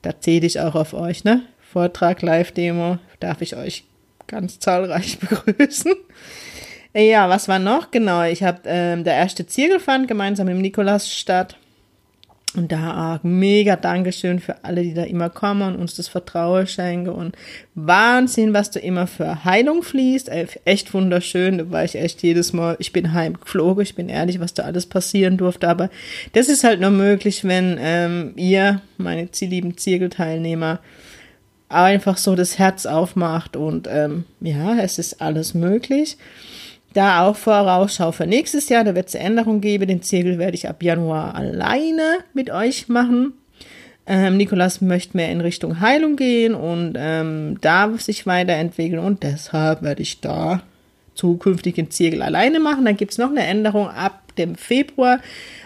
Da 0.00 0.18
zähle 0.18 0.46
ich 0.46 0.60
auch 0.60 0.76
auf 0.76 0.94
euch, 0.94 1.24
ne? 1.24 1.42
Vortrag, 1.60 2.22
Live-Demo, 2.22 2.98
darf 3.18 3.42
ich 3.42 3.56
euch 3.56 3.84
ganz 4.28 4.60
zahlreich 4.60 5.18
begrüßen. 5.20 5.92
Ja, 6.94 7.28
was 7.28 7.48
war 7.48 7.58
noch? 7.58 7.90
Genau, 7.90 8.22
ich 8.22 8.42
habe 8.42 8.60
ähm, 8.64 9.04
der 9.04 9.14
erste 9.14 9.46
Zirkelfand 9.46 10.08
gemeinsam 10.08 10.48
im 10.48 10.60
Nikolaus 10.60 11.12
statt. 11.12 11.56
Und 12.56 12.72
da 12.72 13.14
auch 13.14 13.22
mega 13.22 13.76
Dankeschön 13.76 14.40
für 14.40 14.64
alle, 14.64 14.82
die 14.82 14.92
da 14.92 15.04
immer 15.04 15.30
kommen 15.30 15.74
und 15.74 15.80
uns 15.80 15.94
das 15.94 16.08
Vertrauen 16.08 16.66
schenken 16.66 17.10
und 17.10 17.36
Wahnsinn, 17.76 18.52
was 18.52 18.72
da 18.72 18.80
immer 18.80 19.06
für 19.06 19.44
Heilung 19.44 19.84
fließt. 19.84 20.28
Echt 20.64 20.92
wunderschön. 20.92 21.58
Da 21.58 21.70
war 21.70 21.84
ich 21.84 21.94
echt 21.94 22.24
jedes 22.24 22.52
Mal, 22.52 22.74
ich 22.80 22.92
bin 22.92 23.12
heimgeflogen, 23.12 23.84
ich 23.84 23.94
bin 23.94 24.08
ehrlich, 24.08 24.40
was 24.40 24.52
da 24.52 24.64
alles 24.64 24.86
passieren 24.86 25.36
durfte. 25.36 25.68
Aber 25.68 25.90
das 26.32 26.48
ist 26.48 26.64
halt 26.64 26.80
nur 26.80 26.90
möglich, 26.90 27.44
wenn 27.44 27.78
ähm, 27.80 28.32
ihr, 28.34 28.82
meine 28.98 29.28
lieben 29.40 29.76
Zirkelteilnehmer, 29.76 30.80
einfach 31.68 32.16
so 32.16 32.34
das 32.34 32.58
Herz 32.58 32.84
aufmacht 32.84 33.56
und 33.56 33.86
ähm, 33.88 34.24
ja, 34.40 34.76
es 34.80 34.98
ist 34.98 35.22
alles 35.22 35.54
möglich. 35.54 36.16
Da 36.92 37.26
auch 37.26 37.36
Vorausschau 37.36 38.10
für 38.12 38.26
nächstes 38.26 38.68
Jahr, 38.68 38.82
da 38.82 38.94
wird 38.94 39.08
es 39.08 39.14
Änderungen 39.14 39.60
geben. 39.60 39.86
Den 39.86 40.02
Zirkel 40.02 40.38
werde 40.38 40.56
ich 40.56 40.68
ab 40.68 40.82
Januar 40.82 41.34
alleine 41.34 42.18
mit 42.34 42.50
euch 42.50 42.88
machen. 42.88 43.34
Ähm, 44.06 44.36
Nikolas 44.36 44.80
möchte 44.80 45.16
mehr 45.16 45.30
in 45.30 45.40
Richtung 45.40 45.80
Heilung 45.80 46.16
gehen 46.16 46.54
und 46.54 46.94
ähm, 46.96 47.58
da 47.60 47.92
sich 47.96 48.26
weiterentwickeln 48.26 48.98
und 48.98 49.22
deshalb 49.22 49.82
werde 49.82 50.02
ich 50.02 50.20
da 50.20 50.62
zukünftig 51.14 51.74
den 51.74 51.90
Zirkel 51.90 52.22
alleine 52.22 52.60
machen. 52.60 52.84
Dann 52.84 52.96
gibt 52.96 53.12
es 53.12 53.18
noch 53.18 53.30
eine 53.30 53.44
Änderung 53.44 53.88
ab 53.88 54.34
dem 54.36 54.54
Februar. 54.54 55.20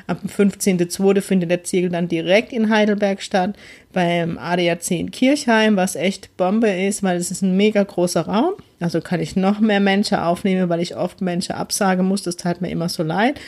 Am 0.07 0.19
15.02. 0.19 1.21
findet 1.23 1.51
der 1.51 1.65
Zirkel 1.65 1.91
dann 1.91 2.09
direkt 2.09 2.53
in 2.53 2.69
Heidelberg 2.69 3.23
statt, 3.23 3.57
beim 3.93 4.37
ADAC 4.37 4.91
in 4.91 5.11
Kirchheim, 5.11 5.77
was 5.77 5.97
echt 5.97 6.37
Bombe 6.37 6.69
ist, 6.69 7.03
weil 7.03 7.17
es 7.17 7.31
ist 7.31 7.43
ein 7.43 7.57
mega 7.57 7.83
großer 7.83 8.23
Raum. 8.23 8.55
Also 8.81 9.01
kann 9.01 9.21
ich 9.21 9.37
noch 9.37 9.61
mehr 9.61 9.81
Menschen 9.81 10.19
aufnehmen, 10.19 10.69
weil 10.69 10.81
ich 10.81 10.97
oft 10.97 11.23
Menschen 11.23 11.55
absagen 11.55 12.07
muss. 12.07 12.23
Das 12.23 12.37
tat 12.37 12.61
mir 12.61 12.71
immer 12.71 12.89
so 12.89 13.03
leid. 13.03 13.41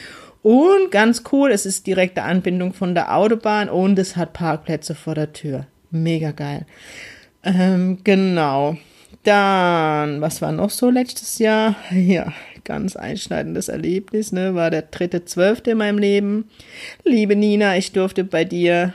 Und 0.43 0.93
ganz 0.93 1.25
cool, 1.33 1.51
es 1.51 1.67
ist 1.67 1.87
direkte 1.87 2.23
Anbindung 2.23 2.73
von 2.73 2.95
der 2.95 3.17
Autobahn 3.17 3.69
und 3.69 3.99
es 3.99 4.17
hat 4.17 4.33
Parkplätze 4.33 4.95
vor 4.95 5.15
der 5.15 5.33
Tür. 5.33 5.67
Mega 5.91 6.31
geil. 6.31 6.67
Ähm, 7.43 7.99
genau. 8.05 8.77
Dann, 9.27 10.21
was 10.21 10.41
war 10.41 10.53
noch 10.53 10.71
so 10.71 10.89
letztes 10.89 11.41
Jahr? 11.41 11.75
Ja, 11.91 12.33
ganz 12.63 12.95
einschneidendes 12.95 13.69
Erlebnis, 13.69 14.31
ne? 14.31 14.55
War 14.55 14.71
der 14.71 14.83
dritte 14.83 15.25
Zwölfte 15.25 15.73
in 15.73 15.79
meinem 15.79 15.99
Leben. 15.99 16.49
Liebe 17.03 17.35
Nina, 17.35 17.77
ich 17.77 17.91
durfte 17.91 18.23
bei 18.23 18.45
dir 18.45 18.95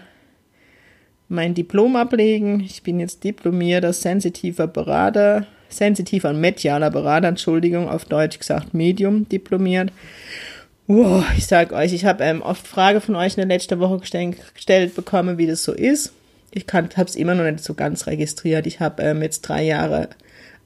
mein 1.27 1.53
Diplom 1.53 1.97
ablegen. 1.97 2.61
Ich 2.61 2.81
bin 2.81 3.01
jetzt 3.01 3.25
diplomierter 3.25 3.91
sensitiver 3.91 4.67
Berater, 4.67 5.47
sensitiver 5.67 6.29
und 6.29 6.39
medialer 6.39 6.91
Berater, 6.91 7.27
Entschuldigung, 7.27 7.89
auf 7.89 8.05
Deutsch 8.05 8.39
gesagt 8.39 8.73
Medium 8.73 9.27
diplomiert. 9.27 9.91
Wow, 10.87 11.25
ich 11.37 11.45
sag 11.45 11.73
euch, 11.73 11.91
ich 11.91 12.05
habe 12.05 12.23
ähm, 12.23 12.41
oft 12.41 12.65
Frage 12.65 13.01
von 13.01 13.17
euch 13.17 13.33
in 13.33 13.47
der 13.47 13.57
letzten 13.57 13.81
Woche 13.81 13.99
gestellt, 13.99 14.37
gestellt 14.53 14.95
bekommen, 14.95 15.37
wie 15.37 15.47
das 15.47 15.65
so 15.65 15.73
ist. 15.73 16.13
Ich 16.51 16.65
habe 16.73 16.89
es 16.97 17.15
immer 17.15 17.33
noch 17.33 17.49
nicht 17.49 17.63
so 17.63 17.73
ganz 17.73 18.07
registriert. 18.07 18.67
Ich 18.67 18.79
habe 18.79 19.01
ähm, 19.03 19.21
jetzt 19.21 19.41
drei 19.41 19.63
Jahre 19.63 20.09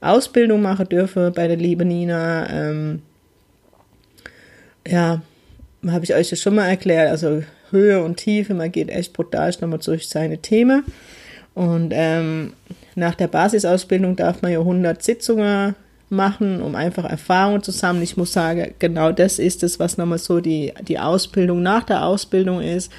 Ausbildung 0.00 0.62
machen 0.62 0.88
dürfen 0.88 1.32
bei 1.32 1.46
der 1.48 1.56
lieben 1.56 1.88
Nina. 1.88 2.48
Ähm, 2.50 3.02
ja, 4.86 5.22
habe 5.86 6.04
ich 6.04 6.14
euch 6.14 6.30
das 6.30 6.40
schon 6.40 6.56
mal 6.56 6.66
erklärt. 6.66 7.10
Also 7.10 7.42
Höhe 7.70 8.02
und 8.02 8.16
Tiefe, 8.16 8.54
man 8.54 8.72
geht 8.72 8.88
echt 8.88 9.12
brutal 9.12 9.50
nochmal 9.60 9.78
durch 9.78 10.08
seine 10.08 10.38
Themen. 10.38 10.84
Und 11.54 11.92
ähm, 11.94 12.52
nach 12.94 13.14
der 13.14 13.28
Basisausbildung 13.28 14.16
darf 14.16 14.42
man 14.42 14.52
ja 14.52 14.58
100 14.58 15.02
Sitzungen 15.02 15.74
machen, 16.08 16.62
um 16.62 16.74
einfach 16.74 17.04
Erfahrungen 17.04 17.62
zu 17.62 17.72
sammeln. 17.72 18.04
Ich 18.04 18.16
muss 18.16 18.32
sagen, 18.32 18.74
genau 18.78 19.12
das 19.12 19.38
ist 19.38 19.62
es, 19.62 19.80
was 19.80 19.98
nochmal 19.98 20.18
so 20.18 20.40
die, 20.40 20.72
die 20.86 20.98
Ausbildung 20.98 21.62
nach 21.62 21.84
der 21.84 22.04
Ausbildung 22.04 22.60
ist. 22.60 22.92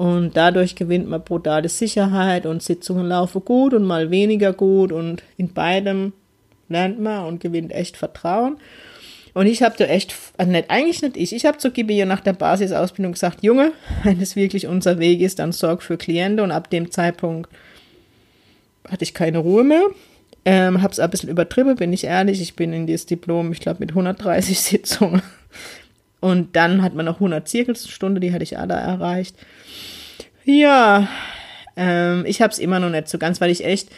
Und 0.00 0.34
dadurch 0.34 0.76
gewinnt 0.76 1.10
man 1.10 1.22
brutale 1.22 1.68
Sicherheit 1.68 2.46
und 2.46 2.62
Sitzungen 2.62 3.06
laufen 3.06 3.44
gut 3.44 3.74
und 3.74 3.84
mal 3.84 4.10
weniger 4.10 4.54
gut 4.54 4.92
und 4.92 5.22
in 5.36 5.52
beidem 5.52 6.14
lernt 6.70 6.98
man 6.98 7.26
und 7.26 7.42
gewinnt 7.42 7.70
echt 7.70 7.98
Vertrauen. 7.98 8.56
Und 9.34 9.46
ich 9.46 9.62
habe 9.62 9.74
da 9.76 9.84
echt, 9.84 10.14
also 10.38 10.50
nicht, 10.50 10.70
eigentlich 10.70 11.02
nicht 11.02 11.18
ich, 11.18 11.34
ich 11.34 11.44
habe 11.44 11.58
zu 11.58 11.70
Gibi 11.70 12.02
nach 12.06 12.20
der 12.20 12.32
Basisausbildung 12.32 13.12
gesagt, 13.12 13.42
Junge, 13.42 13.72
wenn 14.02 14.18
es 14.22 14.36
wirklich 14.36 14.66
unser 14.66 14.98
Weg 14.98 15.20
ist, 15.20 15.38
dann 15.38 15.52
sorg 15.52 15.82
für 15.82 15.98
Klienten. 15.98 16.40
Und 16.40 16.50
ab 16.50 16.70
dem 16.70 16.90
Zeitpunkt 16.90 17.50
hatte 18.88 19.04
ich 19.04 19.12
keine 19.12 19.36
Ruhe 19.36 19.64
mehr. 19.64 19.84
Ähm, 20.46 20.80
habe 20.80 20.92
es 20.92 20.98
ein 20.98 21.10
bisschen 21.10 21.28
übertrieben, 21.28 21.76
bin 21.76 21.92
ich 21.92 22.04
ehrlich. 22.04 22.40
Ich 22.40 22.56
bin 22.56 22.72
in 22.72 22.86
dieses 22.86 23.04
Diplom, 23.04 23.52
ich 23.52 23.60
glaube, 23.60 23.80
mit 23.80 23.90
130 23.90 24.58
Sitzungen. 24.62 25.20
Und 26.20 26.56
dann 26.56 26.80
hat 26.80 26.94
man 26.94 27.04
noch 27.04 27.16
100 27.16 27.46
Zirkelstunden, 27.46 28.22
die 28.22 28.32
hatte 28.32 28.44
ich 28.44 28.56
alle 28.56 28.72
erreicht. 28.72 29.36
Ja, 30.50 31.08
ähm, 31.76 32.24
ich 32.26 32.42
habe 32.42 32.52
es 32.52 32.58
immer 32.58 32.80
noch 32.80 32.90
nicht 32.90 33.08
so 33.08 33.18
ganz, 33.18 33.40
weil 33.40 33.50
ich 33.50 33.64
echt, 33.64 33.88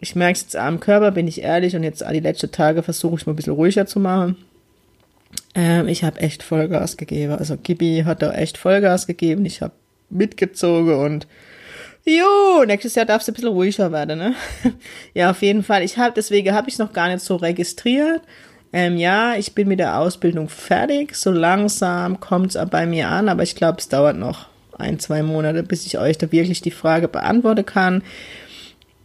ich 0.00 0.16
merke 0.16 0.32
es 0.32 0.42
jetzt 0.42 0.56
am 0.56 0.80
Körper, 0.80 1.12
bin 1.12 1.28
ich 1.28 1.42
ehrlich, 1.42 1.76
und 1.76 1.84
jetzt 1.84 2.04
die 2.10 2.20
letzten 2.20 2.50
Tage 2.50 2.82
versuche 2.82 3.16
ich 3.16 3.26
mal 3.26 3.34
ein 3.34 3.36
bisschen 3.36 3.52
ruhiger 3.52 3.86
zu 3.86 4.00
machen. 4.00 4.36
Ähm, 5.54 5.86
ich 5.86 6.02
habe 6.02 6.20
echt 6.20 6.42
Vollgas 6.42 6.96
gegeben. 6.96 7.34
Also 7.34 7.56
Gibi 7.56 8.02
hat 8.04 8.20
da 8.20 8.32
echt 8.32 8.58
Vollgas 8.58 9.06
gegeben. 9.06 9.46
Ich 9.46 9.62
habe 9.62 9.72
mitgezogen 10.08 10.94
und 10.94 11.28
jo, 12.04 12.64
nächstes 12.66 12.96
Jahr 12.96 13.06
darf 13.06 13.22
es 13.22 13.28
ein 13.28 13.34
bisschen 13.34 13.50
ruhiger 13.50 13.92
werden, 13.92 14.18
ne? 14.18 14.34
ja, 15.14 15.30
auf 15.30 15.40
jeden 15.42 15.62
Fall. 15.62 15.84
Ich 15.84 15.98
habe, 15.98 16.14
deswegen 16.16 16.52
habe 16.52 16.68
ich 16.68 16.74
es 16.74 16.78
noch 16.80 16.92
gar 16.92 17.08
nicht 17.08 17.20
so 17.20 17.36
registriert. 17.36 18.22
Ähm, 18.72 18.96
ja, 18.96 19.34
ich 19.36 19.54
bin 19.54 19.68
mit 19.68 19.78
der 19.78 19.98
Ausbildung 19.98 20.48
fertig. 20.48 21.14
So 21.14 21.30
langsam 21.30 22.18
kommt 22.18 22.56
es 22.56 22.70
bei 22.70 22.86
mir 22.86 23.08
an, 23.08 23.28
aber 23.28 23.44
ich 23.44 23.54
glaube, 23.54 23.78
es 23.78 23.88
dauert 23.88 24.16
noch 24.16 24.49
ein, 24.80 24.98
zwei 24.98 25.22
Monate, 25.22 25.62
bis 25.62 25.86
ich 25.86 25.98
euch 25.98 26.18
da 26.18 26.30
wirklich 26.32 26.60
die 26.60 26.70
Frage 26.70 27.08
beantworten 27.08 27.66
kann. 27.66 28.02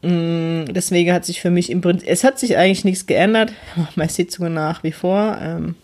Mm, 0.02 0.66
deswegen 0.72 1.14
hat 1.14 1.26
sich 1.26 1.42
für 1.42 1.50
mich 1.50 1.70
im 1.70 1.82
Prinzip, 1.82 2.08
es 2.08 2.24
hat 2.24 2.40
sich 2.40 2.58
eigentlich 2.58 2.86
nichts 2.86 3.08
geändert. 3.08 3.54
Meine 3.96 4.10
Sitzungen 4.10 4.54
nach 4.54 4.84
wie 4.84 4.92
vor. 4.92 5.38
Ähm, 5.42 5.76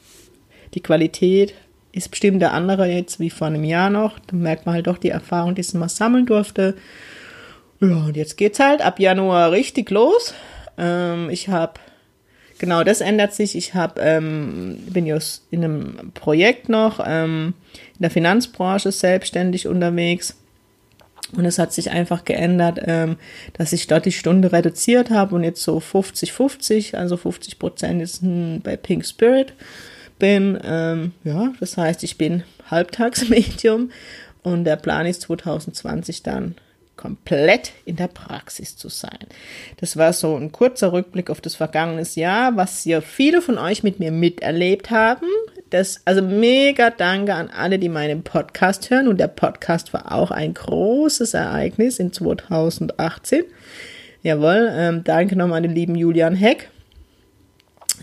die 0.74 0.82
Qualität 0.82 1.54
ist 1.92 2.10
bestimmt 2.10 2.42
der 2.42 2.54
andere 2.54 2.88
jetzt 2.88 3.20
wie 3.20 3.30
vor 3.30 3.48
einem 3.48 3.64
Jahr 3.64 3.90
noch. 3.90 4.20
Da 4.20 4.36
merkt 4.36 4.66
man 4.66 4.76
halt 4.76 4.88
doch 4.88 4.98
die 4.98 5.10
Erfahrung, 5.10 5.56
die 5.56 5.66
man 5.78 5.90
sammeln 5.90 6.26
durfte. 6.26 6.76
Ja, 7.80 8.06
und 8.06 8.16
jetzt 8.16 8.38
geht's 8.38 8.60
halt 8.60 8.82
ab 8.82 9.00
Januar 9.00 9.52
richtig 9.52 9.90
los. 9.90 10.34
Ähm, 10.78 11.30
ich 11.30 11.50
habe, 11.50 11.74
genau 12.62 12.84
das 12.84 13.02
ändert 13.02 13.34
sich. 13.34 13.58
Ich 13.58 13.74
habe, 13.74 14.00
ähm, 14.00 14.78
bin 14.88 15.06
jetzt 15.06 15.44
in 15.50 15.64
einem 15.64 16.12
Projekt 16.14 16.70
noch 16.70 17.04
ähm, 17.04 17.56
in 17.96 18.04
der 18.04 18.12
Finanzbranche 18.12 18.92
selbstständig 18.92 19.68
unterwegs. 19.68 20.38
Und 21.36 21.46
es 21.46 21.60
hat 21.60 21.74
sich 21.74 21.92
einfach 21.92 22.24
geändert, 22.24 22.80
ähm, 22.86 23.18
dass 23.54 23.74
ich 23.74 23.88
dort 23.88 24.06
die 24.06 24.12
Stunde 24.12 24.52
reduziert 24.52 25.10
habe 25.10 25.36
und 25.36 25.44
jetzt 25.44 25.64
so 25.64 25.80
50-50, 25.80 26.96
also 26.96 27.18
50 27.18 27.58
Prozent 27.58 28.02
ist 28.02 28.22
bei 28.64 28.78
Pink 28.78 29.06
Spirit 29.06 29.54
bin. 30.20 30.60
Ähm, 30.64 31.14
ja, 31.24 31.54
das 31.60 31.78
heißt, 31.78 32.04
ich 32.04 32.18
bin 32.18 32.44
Halbtagsmedium 32.70 33.92
und 34.44 34.66
der 34.66 34.76
Plan 34.76 35.06
ist 35.08 35.22
2020 35.22 36.22
dann 36.22 36.56
komplett 36.98 37.72
in 37.86 37.96
der 37.96 38.08
Praxis 38.08 38.78
zu 38.78 38.90
sein. 38.90 39.28
Das 39.78 39.98
war 39.98 40.14
so 40.14 40.36
ein 40.36 40.52
kurzer 40.52 40.94
Rückblick 40.94 41.30
auf 41.30 41.42
das 41.42 41.56
vergangene 41.56 42.06
Jahr, 42.16 42.56
was 42.58 42.86
ja 42.86 43.02
viele 43.02 43.42
von 43.42 43.58
euch 43.58 43.82
mit 43.84 44.00
mir 44.00 44.12
miterlebt 44.12 44.92
haben. 44.92 45.26
Das, 45.72 46.02
also 46.06 46.22
mega 46.22 46.90
danke 46.90 47.34
an 47.34 47.50
alle, 47.50 47.80
die 47.80 47.90
meinen 47.90 48.24
Podcast 48.24 48.90
hören. 48.90 49.08
Und 49.08 49.20
der 49.20 49.30
Podcast 49.30 49.94
war 49.94 50.12
auch 50.12 50.30
ein 50.30 50.54
großes 50.54 51.34
Ereignis 51.34 51.98
in 51.98 52.12
2018. 52.12 53.46
Jawohl, 54.22 54.70
ähm, 54.72 55.04
danke 55.04 55.36
nochmal 55.36 55.58
an 55.58 55.64
den 55.64 55.76
lieben 55.76 55.96
Julian 55.96 56.36
Heck, 56.36 56.70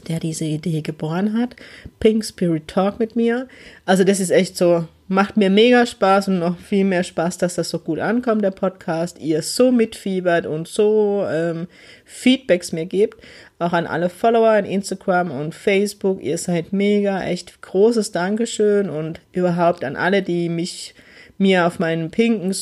der 0.08 0.18
diese 0.18 0.46
Idee 0.46 0.80
geboren 0.80 1.38
hat. 1.38 1.54
Pink 2.00 2.24
Spirit 2.24 2.66
Talk 2.66 2.98
mit 2.98 3.14
mir. 3.14 3.46
Also 3.84 4.02
das 4.02 4.18
ist 4.18 4.30
echt 4.30 4.56
so, 4.56 4.88
macht 5.08 5.38
mir 5.38 5.48
mega 5.48 5.86
Spaß 5.86 6.28
und 6.28 6.38
noch 6.38 6.58
viel 6.58 6.84
mehr 6.84 7.02
Spaß, 7.02 7.38
dass 7.38 7.54
das 7.54 7.70
so 7.70 7.78
gut 7.78 7.98
ankommt, 7.98 8.44
der 8.44 8.50
Podcast. 8.50 9.18
Ihr 9.18 9.42
so 9.42 9.72
mitfiebert 9.72 10.46
und 10.46 10.68
so 10.68 11.26
ähm, 11.28 11.66
Feedbacks 12.04 12.72
mir 12.72 12.84
gebt. 12.86 13.22
Auch 13.58 13.72
an 13.72 13.86
alle 13.86 14.10
Follower 14.10 14.56
in 14.58 14.66
Instagram 14.66 15.30
und 15.30 15.54
Facebook. 15.54 16.22
Ihr 16.22 16.36
seid 16.36 16.72
mega, 16.72 17.22
echt 17.22 17.60
großes 17.62 18.12
Dankeschön 18.12 18.90
und 18.90 19.20
überhaupt 19.32 19.82
an 19.82 19.96
alle, 19.96 20.22
die 20.22 20.48
mich 20.50 20.94
mir 21.38 21.66
auf 21.66 21.78
meinen 21.78 22.10
pinken 22.10 22.54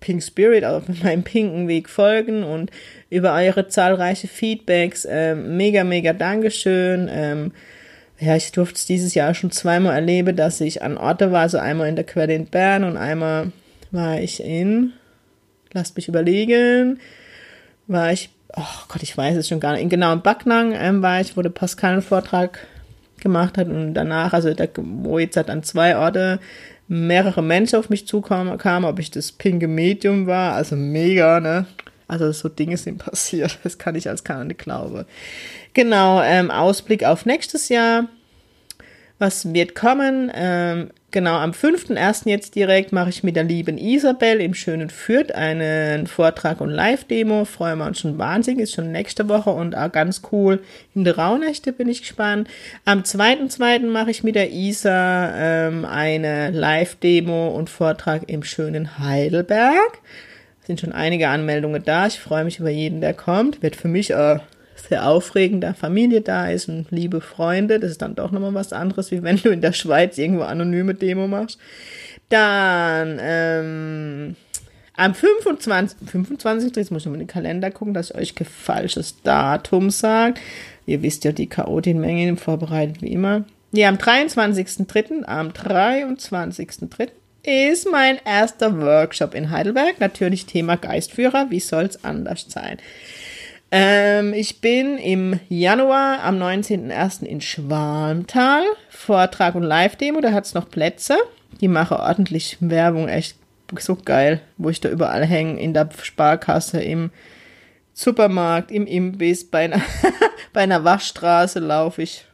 Pink 0.00 0.22
Spirit, 0.22 0.64
auf 0.64 0.84
meinem 1.02 1.22
pinken 1.22 1.68
Weg 1.68 1.88
folgen 1.88 2.44
und 2.44 2.70
über 3.10 3.34
eure 3.34 3.68
zahlreiche 3.68 4.28
Feedbacks. 4.28 5.06
Ähm, 5.08 5.56
mega, 5.56 5.84
mega 5.84 6.12
Dankeschön. 6.14 7.08
Ähm, 7.12 7.52
ja, 8.18 8.36
ich 8.36 8.52
durfte 8.52 8.76
es 8.76 8.86
dieses 8.86 9.14
Jahr 9.14 9.34
schon 9.34 9.50
zweimal 9.50 9.94
erleben, 9.94 10.36
dass 10.36 10.60
ich 10.60 10.82
an 10.82 10.96
Orte 10.96 11.32
war, 11.32 11.48
so 11.48 11.58
einmal 11.58 11.88
in 11.88 11.96
der 11.96 12.04
Quelle 12.04 12.34
in 12.34 12.46
Bern 12.46 12.84
und 12.84 12.96
einmal 12.96 13.52
war 13.90 14.20
ich 14.20 14.42
in, 14.42 14.92
lasst 15.72 15.96
mich 15.96 16.08
überlegen, 16.08 17.00
war 17.86 18.12
ich 18.12 18.30
oh 18.56 18.84
Gott, 18.88 19.02
ich 19.02 19.16
weiß 19.16 19.36
es 19.36 19.48
schon 19.48 19.60
gar 19.60 19.74
nicht, 19.74 19.88
genau 19.90 20.12
in 20.12 20.22
Backnang 20.22 20.72
ähm, 20.74 21.02
war 21.02 21.20
ich, 21.20 21.36
wo 21.36 21.42
der 21.42 21.50
Pascal 21.50 21.94
einen 21.94 22.02
Vortrag 22.02 22.58
gemacht 23.20 23.58
hat 23.58 23.68
und 23.68 23.94
danach, 23.94 24.32
also 24.32 24.52
da, 24.54 24.66
wo 24.76 25.18
jetzt 25.18 25.36
halt 25.36 25.50
an 25.50 25.62
zwei 25.62 25.96
Orte 25.96 26.40
mehrere 26.86 27.42
Menschen 27.42 27.78
auf 27.78 27.88
mich 27.88 28.06
zukamen, 28.06 28.58
kamen, 28.58 28.84
ob 28.84 28.98
ich 28.98 29.10
das 29.10 29.32
pinke 29.32 29.68
Medium 29.68 30.26
war. 30.26 30.54
Also 30.54 30.76
mega, 30.76 31.40
ne? 31.40 31.66
Also 32.08 32.32
so 32.32 32.48
Dinge 32.48 32.76
sind 32.76 32.98
passiert. 33.04 33.58
Das 33.64 33.78
kann 33.78 33.94
ich 33.94 34.08
als 34.08 34.24
keine 34.24 34.54
glauben. 34.54 35.04
Genau, 35.72 36.22
ähm, 36.22 36.50
Ausblick 36.50 37.04
auf 37.04 37.26
nächstes 37.26 37.68
Jahr. 37.68 38.08
Was 39.20 39.54
wird 39.54 39.76
kommen? 39.76 40.30
Ähm, 40.34 40.90
genau, 41.12 41.36
am 41.36 41.52
5.1. 41.52 42.28
jetzt 42.28 42.56
direkt 42.56 42.92
mache 42.92 43.10
ich 43.10 43.22
mit 43.22 43.36
der 43.36 43.44
lieben 43.44 43.78
Isabel 43.78 44.40
im 44.40 44.54
schönen 44.54 44.90
Fürth 44.90 45.32
einen 45.32 46.08
Vortrag 46.08 46.60
und 46.60 46.70
Live-Demo. 46.70 47.44
Freuen 47.44 47.78
wir 47.78 47.86
uns 47.86 48.00
schon 48.00 48.18
wahnsinnig, 48.18 48.64
ist 48.64 48.74
schon 48.74 48.90
nächste 48.90 49.28
Woche 49.28 49.50
und 49.50 49.76
auch 49.76 49.92
ganz 49.92 50.22
cool. 50.32 50.60
In 50.96 51.04
der 51.04 51.16
Rauhnächte 51.16 51.72
bin 51.72 51.88
ich 51.88 52.00
gespannt. 52.02 52.48
Am 52.84 53.02
2.2. 53.02 53.86
mache 53.86 54.10
ich 54.10 54.24
mit 54.24 54.34
der 54.34 54.50
Isa 54.50 55.32
ähm, 55.36 55.84
eine 55.84 56.50
Live-Demo 56.50 57.48
und 57.50 57.70
Vortrag 57.70 58.28
im 58.28 58.42
schönen 58.42 58.98
Heidelberg. 58.98 60.00
Sind 60.66 60.80
schon 60.80 60.92
einige 60.92 61.28
Anmeldungen 61.28 61.82
da. 61.84 62.06
Ich 62.06 62.18
freue 62.18 62.44
mich 62.44 62.58
über 62.58 62.70
jeden, 62.70 63.00
der 63.00 63.14
kommt. 63.14 63.62
Wird 63.62 63.76
für 63.76 63.88
mich 63.88 64.10
äh, 64.10 64.38
sehr 64.88 65.06
aufregend, 65.06 65.62
da 65.62 65.74
Familie 65.74 66.20
da 66.20 66.48
ist 66.48 66.68
und 66.68 66.90
liebe 66.90 67.20
Freunde. 67.20 67.80
Das 67.80 67.90
ist 67.90 68.02
dann 68.02 68.14
doch 68.14 68.30
nochmal 68.30 68.54
was 68.54 68.72
anderes, 68.72 69.10
wie 69.10 69.22
wenn 69.22 69.36
du 69.36 69.50
in 69.50 69.60
der 69.60 69.72
Schweiz 69.72 70.18
irgendwo 70.18 70.42
anonyme 70.42 70.94
Demo 70.94 71.26
machst. 71.26 71.58
Dann 72.28 73.18
ähm, 73.20 74.36
am 74.96 75.14
25. 75.14 76.08
25. 76.08 76.76
Jetzt 76.76 76.90
muss 76.90 77.02
ich 77.02 77.06
mal 77.06 77.14
in 77.14 77.20
den 77.20 77.28
Kalender 77.28 77.70
gucken, 77.70 77.94
dass 77.94 78.10
ich 78.10 78.16
euch 78.16 78.34
kein 78.34 78.46
falsches 78.46 79.22
Datum 79.22 79.90
sage. 79.90 80.40
Ihr 80.86 81.02
wisst 81.02 81.24
ja, 81.24 81.32
die 81.32 81.48
Chaotin-Menge 81.48 82.36
vorbereitet 82.36 83.02
wie 83.02 83.12
immer. 83.12 83.44
Ja, 83.72 83.88
am 83.88 83.96
23.3. 83.96 85.24
Am 85.24 85.48
23.3. 85.48 87.08
ist 87.44 87.86
mein 87.90 88.18
erster 88.24 88.80
Workshop 88.80 89.34
in 89.34 89.50
Heidelberg. 89.50 90.00
Natürlich 90.00 90.46
Thema 90.46 90.76
Geistführer. 90.76 91.46
Wie 91.50 91.60
soll 91.60 91.84
es 91.84 92.04
anders 92.04 92.46
sein? 92.48 92.78
Ähm, 93.70 94.32
ich 94.32 94.60
bin 94.60 94.98
im 94.98 95.40
Januar 95.48 96.22
am 96.22 96.36
19.01. 96.40 97.24
in 97.24 97.40
Schwalmtal. 97.40 98.62
Vortrag 98.88 99.54
und 99.54 99.62
Live-Demo, 99.62 100.20
da 100.20 100.32
hat 100.32 100.46
es 100.46 100.54
noch 100.54 100.70
Plätze. 100.70 101.16
Die 101.60 101.68
mache 101.68 101.98
ordentlich 101.98 102.56
Werbung, 102.60 103.08
echt 103.08 103.36
so 103.78 103.96
geil, 103.96 104.40
wo 104.56 104.70
ich 104.70 104.80
da 104.80 104.88
überall 104.88 105.24
hänge, 105.24 105.60
in 105.60 105.74
der 105.74 105.88
Sparkasse, 106.02 106.80
im 106.82 107.10
Supermarkt, 107.92 108.70
im 108.70 108.86
Imbiss, 108.86 109.48
bei 109.48 109.64
einer, 109.64 109.80
bei 110.52 110.60
einer 110.62 110.84
Waschstraße 110.84 111.60
laufe 111.60 112.02
ich 112.02 112.24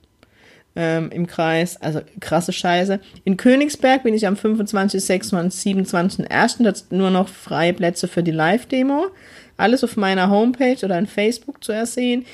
ähm, 0.76 1.10
im 1.10 1.26
Kreis. 1.26 1.80
Also 1.80 2.00
krasse 2.20 2.52
Scheiße. 2.52 3.00
In 3.24 3.36
Königsberg 3.36 4.02
bin 4.02 4.14
ich 4.14 4.26
am 4.26 4.36
25., 4.36 5.04
26., 5.04 5.60
27., 5.60 6.30
1. 6.30 6.58
Da 6.58 6.72
nur 6.90 7.10
noch 7.10 7.28
freie 7.28 7.72
Plätze 7.72 8.08
für 8.08 8.22
die 8.22 8.30
Live-Demo. 8.30 9.06
Alles 9.56 9.84
auf 9.84 9.96
meiner 9.96 10.30
Homepage 10.30 10.78
oder 10.82 10.98
in 10.98 11.06
Facebook 11.06 11.62
zu 11.62 11.72
ersehen. 11.72 12.24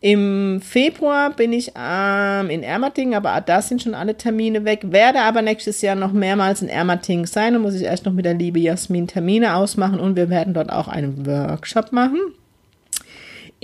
Im 0.00 0.60
Februar 0.60 1.30
bin 1.30 1.52
ich 1.52 1.72
ähm, 1.78 2.50
in 2.50 2.64
Ermating, 2.64 3.14
aber 3.14 3.40
da 3.40 3.62
sind 3.62 3.82
schon 3.82 3.94
alle 3.94 4.16
Termine 4.16 4.64
weg. 4.64 4.80
Werde 4.90 5.20
aber 5.20 5.42
nächstes 5.42 5.80
Jahr 5.80 5.94
noch 5.94 6.12
mehrmals 6.12 6.60
in 6.60 6.68
Ermating 6.68 7.24
sein. 7.24 7.52
Da 7.52 7.60
muss 7.60 7.74
ich 7.74 7.82
erst 7.82 8.04
noch 8.04 8.12
mit 8.12 8.24
der 8.24 8.34
liebe 8.34 8.58
Jasmin 8.58 9.06
Termine 9.06 9.54
ausmachen 9.54 10.00
und 10.00 10.16
wir 10.16 10.28
werden 10.28 10.54
dort 10.54 10.72
auch 10.72 10.88
einen 10.88 11.24
Workshop 11.24 11.92
machen. 11.92 12.18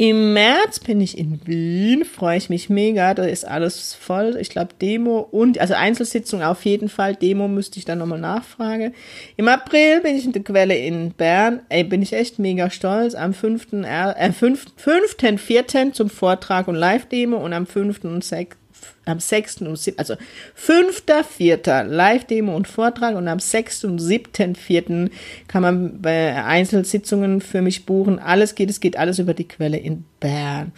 Im 0.00 0.33
März 0.33 0.78
bin 0.78 1.00
ich 1.00 1.19
in 1.19 1.40
Wien, 1.45 2.05
freue 2.05 2.38
ich 2.38 2.49
mich 2.49 2.71
mega, 2.71 3.14
da 3.14 3.25
ist 3.25 3.45
alles 3.45 3.95
voll. 3.95 4.38
Ich 4.40 4.49
glaube 4.49 4.75
Demo 4.81 5.19
und, 5.19 5.59
also 5.59 5.75
Einzelsitzung 5.75 6.40
auf 6.40 6.64
jeden 6.64 6.88
Fall, 6.88 7.17
Demo 7.17 7.49
müsste 7.49 7.81
ich 7.81 7.85
dann 7.85 7.99
nochmal 7.99 8.21
nachfragen. 8.21 8.95
Im 9.37 9.49
April 9.49 10.00
bin 10.00 10.14
ich 10.14 10.25
in 10.25 10.31
der 10.31 10.45
Quelle 10.45 10.76
in 10.76 11.11
Bern, 11.11 11.62
ey, 11.69 11.83
bin 11.83 12.00
ich 12.00 12.12
echt 12.12 12.38
mega 12.38 12.71
stolz. 12.71 13.17
Am 13.17 13.35
5., 13.35 13.73
äh, 13.73 14.33
5., 14.33 14.67
5., 14.76 15.17
4. 15.37 15.93
zum 15.93 16.11
Vortrag 16.11 16.69
und 16.69 16.76
Live-Demo 16.76 17.37
und 17.37 17.52
am 17.52 17.67
5. 17.67 18.05
und 18.05 18.23
6 18.23 18.57
am 19.04 19.20
6. 19.20 19.62
und 19.62 19.76
7., 19.76 19.99
also 19.99 20.14
5.4. 20.56 21.85
Live-Demo 21.85 22.54
und 22.54 22.68
Vortrag 22.68 23.16
und 23.16 23.28
am 23.28 23.38
6. 23.38 23.85
und 23.85 24.00
7.4. 24.00 25.11
kann 25.47 25.62
man 25.62 26.00
bei 26.00 26.42
Einzelsitzungen 26.44 27.40
für 27.40 27.62
mich 27.62 27.87
buchen. 27.87 28.18
Alles 28.18 28.54
geht, 28.54 28.70
es 28.70 28.80
geht 28.80 28.97
alles 28.97 29.18
über 29.18 29.35
die 29.35 29.49
Quelle 29.49 29.78
in 29.78 30.05
Bern. 30.20 30.72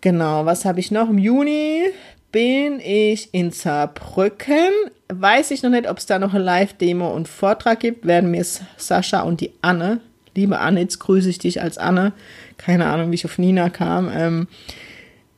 Genau, 0.00 0.46
was 0.46 0.64
habe 0.64 0.80
ich 0.80 0.90
noch? 0.90 1.10
Im 1.10 1.18
Juni 1.18 1.84
bin 2.32 2.80
ich 2.80 3.28
in 3.32 3.50
Saarbrücken. 3.50 4.70
Weiß 5.08 5.50
ich 5.50 5.62
noch 5.62 5.70
nicht, 5.70 5.88
ob 5.88 5.98
es 5.98 6.06
da 6.06 6.18
noch 6.18 6.34
eine 6.34 6.44
Live-Demo 6.44 7.10
und 7.10 7.28
Vortrag 7.28 7.80
gibt. 7.80 8.06
Werden 8.06 8.30
mir 8.30 8.44
Sascha 8.76 9.22
und 9.22 9.40
die 9.40 9.52
Anne, 9.62 10.00
liebe 10.34 10.58
Anne, 10.58 10.80
jetzt 10.80 11.00
grüße 11.00 11.28
ich 11.28 11.38
dich 11.38 11.60
als 11.60 11.78
Anne. 11.78 12.12
Keine 12.56 12.86
Ahnung, 12.86 13.10
wie 13.10 13.16
ich 13.16 13.24
auf 13.24 13.38
Nina 13.38 13.70
kam. 13.70 14.10
Ähm, 14.14 14.48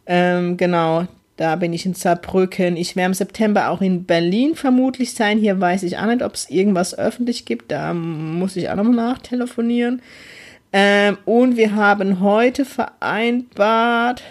ähm, 0.07 0.57
genau, 0.57 1.07
da 1.37 1.57
bin 1.57 1.73
ich 1.73 1.87
in 1.87 1.95
Saarbrücken. 1.95 2.77
Ich 2.77 2.95
werde 2.95 3.07
im 3.07 3.15
September 3.15 3.71
auch 3.71 3.81
in 3.81 4.05
Berlin 4.05 4.55
vermutlich 4.55 5.15
sein. 5.15 5.39
Hier 5.39 5.61
weiß 5.61 5.83
ich 5.83 5.99
auch 5.99 6.07
nicht, 6.07 6.23
ob 6.23 6.35
es 6.35 6.51
irgendwas 6.51 6.97
öffentlich 6.97 7.45
gibt. 7.47 7.73
Da 7.73 7.95
muss 7.95 8.57
ich 8.57 8.69
auch 8.69 8.77
nochmal 8.77 8.95
nachtelefonieren. 8.95 10.03
Ähm, 10.73 11.19
und 11.25 11.57
wir 11.57 11.75
haben 11.75 12.21
heute 12.21 12.65
vereinbart, 12.65 14.23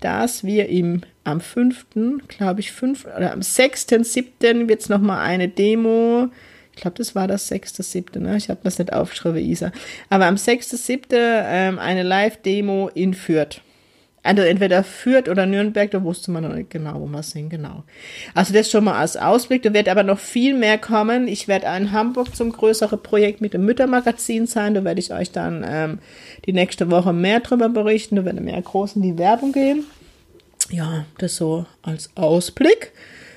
dass 0.00 0.44
wir 0.44 0.68
im, 0.68 1.02
am 1.24 1.40
5., 1.40 1.86
glaube 2.28 2.60
ich, 2.60 2.72
5. 2.72 3.06
oder 3.16 3.32
am 3.32 3.40
6.7. 3.40 4.68
wird 4.68 4.80
es 4.80 4.88
nochmal 4.88 5.20
eine 5.20 5.48
Demo. 5.48 6.28
Ich 6.74 6.80
glaube, 6.80 6.96
das 6.96 7.14
war 7.14 7.26
das 7.26 7.50
6.7. 7.50 8.18
Ne? 8.18 8.36
Ich 8.36 8.48
habe 8.48 8.60
das 8.62 8.78
nicht 8.78 8.92
aufgeschrieben, 8.92 9.38
Isa. 9.38 9.72
Aber 10.08 10.26
am 10.26 10.36
6.7. 10.36 11.06
Ähm, 11.12 11.78
eine 11.78 12.02
Live-Demo 12.02 12.90
in 12.94 13.14
Fürth. 13.14 13.60
Also 14.22 14.42
entweder 14.42 14.84
Fürth 14.84 15.28
oder 15.30 15.46
Nürnberg, 15.46 15.90
da 15.90 16.02
wusste 16.02 16.30
man 16.30 16.42
noch 16.42 16.54
nicht 16.54 16.68
genau, 16.68 17.00
wo 17.00 17.06
wir 17.06 17.22
sind, 17.22 17.48
genau. 17.48 17.84
Also 18.34 18.52
das 18.52 18.70
schon 18.70 18.84
mal 18.84 18.98
als 18.98 19.16
Ausblick. 19.16 19.62
Da 19.62 19.72
wird 19.72 19.88
aber 19.88 20.02
noch 20.02 20.18
viel 20.18 20.54
mehr 20.54 20.76
kommen. 20.76 21.26
Ich 21.26 21.48
werde 21.48 21.66
in 21.78 21.92
Hamburg 21.92 22.36
zum 22.36 22.52
größeren 22.52 23.02
Projekt 23.02 23.40
mit 23.40 23.54
dem 23.54 23.64
Müttermagazin 23.64 24.46
sein. 24.46 24.74
Da 24.74 24.84
werde 24.84 25.00
ich 25.00 25.12
euch 25.14 25.32
dann 25.32 25.64
ähm, 25.66 25.98
die 26.44 26.52
nächste 26.52 26.90
Woche 26.90 27.14
mehr 27.14 27.40
drüber 27.40 27.70
berichten. 27.70 28.16
Da 28.16 28.24
werde 28.26 28.42
mehr 28.42 28.60
groß 28.60 28.96
in 28.96 29.02
die 29.02 29.16
Werbung 29.16 29.52
gehen. 29.52 29.84
Ja, 30.68 31.06
das 31.16 31.36
so 31.36 31.64
als 31.80 32.10
Ausblick 32.14 32.92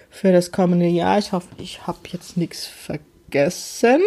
für 0.09 0.33
das 0.33 0.51
kommende 0.51 0.87
Jahr. 0.87 1.17
Ich 1.17 1.31
hoffe, 1.31 1.47
ich 1.59 1.87
habe 1.87 1.99
jetzt 2.11 2.35
nichts 2.35 2.67
vergessen. 2.67 4.01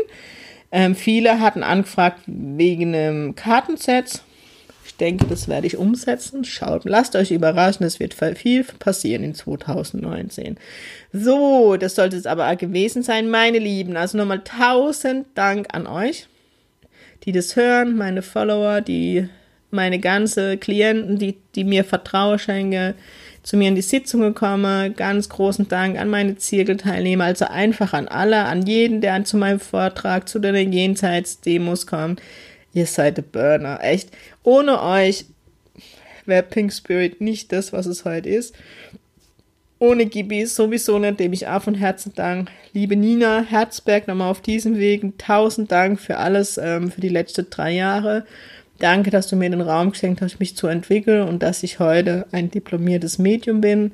Ähm, 0.70 0.94
viele 0.94 1.40
hatten 1.40 1.62
angefragt 1.62 2.20
wegen 2.26 2.94
einem 2.94 3.34
Kartenset 3.34 4.22
denke, 4.94 5.26
das 5.26 5.48
werde 5.48 5.66
ich 5.66 5.76
umsetzen. 5.76 6.44
Schaut, 6.44 6.84
lasst 6.84 7.16
euch 7.16 7.32
überraschen, 7.32 7.84
es 7.84 7.98
wird 7.98 8.14
viel 8.14 8.64
passieren 8.78 9.24
in 9.24 9.34
2019. 9.34 10.56
So, 11.12 11.76
das 11.76 11.96
sollte 11.96 12.16
es 12.16 12.26
aber 12.26 12.54
gewesen 12.54 13.02
sein, 13.02 13.28
meine 13.28 13.58
Lieben. 13.58 13.96
Also 13.96 14.16
nochmal 14.16 14.44
tausend 14.44 15.26
Dank 15.34 15.66
an 15.72 15.88
euch, 15.88 16.28
die 17.24 17.32
das 17.32 17.56
hören, 17.56 17.96
meine 17.96 18.22
Follower, 18.22 18.80
die 18.80 19.28
meine 19.70 19.98
ganze 19.98 20.56
Klienten, 20.56 21.18
die, 21.18 21.36
die 21.54 21.64
mir 21.64 21.84
Vertrauen 21.84 22.38
schenken, 22.38 22.94
zu 23.42 23.56
mir 23.56 23.68
in 23.68 23.74
die 23.74 23.82
Sitzungen 23.82 24.34
kommen. 24.34 24.94
Ganz 24.96 25.28
großen 25.28 25.68
Dank 25.68 25.98
an 25.98 26.08
meine 26.08 26.36
Zirkelteilnehmer, 26.36 27.24
also 27.24 27.46
einfach 27.46 27.92
an 27.92 28.08
alle, 28.08 28.44
an 28.44 28.66
jeden, 28.66 29.00
der 29.00 29.24
zu 29.24 29.36
meinem 29.36 29.60
Vortrag, 29.60 30.28
zu 30.28 30.38
den 30.38 30.72
Jenseits-Demos 30.72 31.86
kommt. 31.86 32.20
Ihr 32.76 32.84
seid 32.84 33.16
der 33.16 33.22
Burner, 33.22 33.78
echt. 33.82 34.10
Ohne 34.42 34.82
euch 34.82 35.24
wäre 36.26 36.42
Pink 36.42 36.70
Spirit 36.70 37.22
nicht 37.22 37.50
das, 37.50 37.72
was 37.72 37.86
es 37.86 38.04
heute 38.04 38.28
ist. 38.28 38.54
Ohne 39.78 40.04
Gibi 40.04 40.44
sowieso 40.44 40.98
nicht, 40.98 41.18
dem 41.18 41.32
ich 41.32 41.46
auch 41.46 41.62
von 41.62 41.74
Herzen 41.74 42.12
danke. 42.14 42.52
Liebe 42.74 42.94
Nina 42.94 43.40
Herzberg, 43.40 44.06
nochmal 44.06 44.30
auf 44.30 44.42
diesem 44.42 44.76
Weg. 44.76 45.18
Tausend 45.18 45.72
Dank 45.72 45.98
für 45.98 46.18
alles, 46.18 46.58
ähm, 46.58 46.90
für 46.90 47.00
die 47.00 47.08
letzten 47.08 47.48
drei 47.48 47.72
Jahre. 47.72 48.26
Danke, 48.78 49.10
dass 49.10 49.28
du 49.28 49.36
mir 49.36 49.48
den 49.48 49.62
Raum 49.62 49.92
geschenkt 49.92 50.20
hast, 50.20 50.38
mich 50.38 50.54
zu 50.54 50.66
entwickeln 50.66 51.26
und 51.26 51.42
dass 51.42 51.62
ich 51.62 51.78
heute 51.78 52.26
ein 52.30 52.50
diplomiertes 52.50 53.16
Medium 53.16 53.62
bin. 53.62 53.92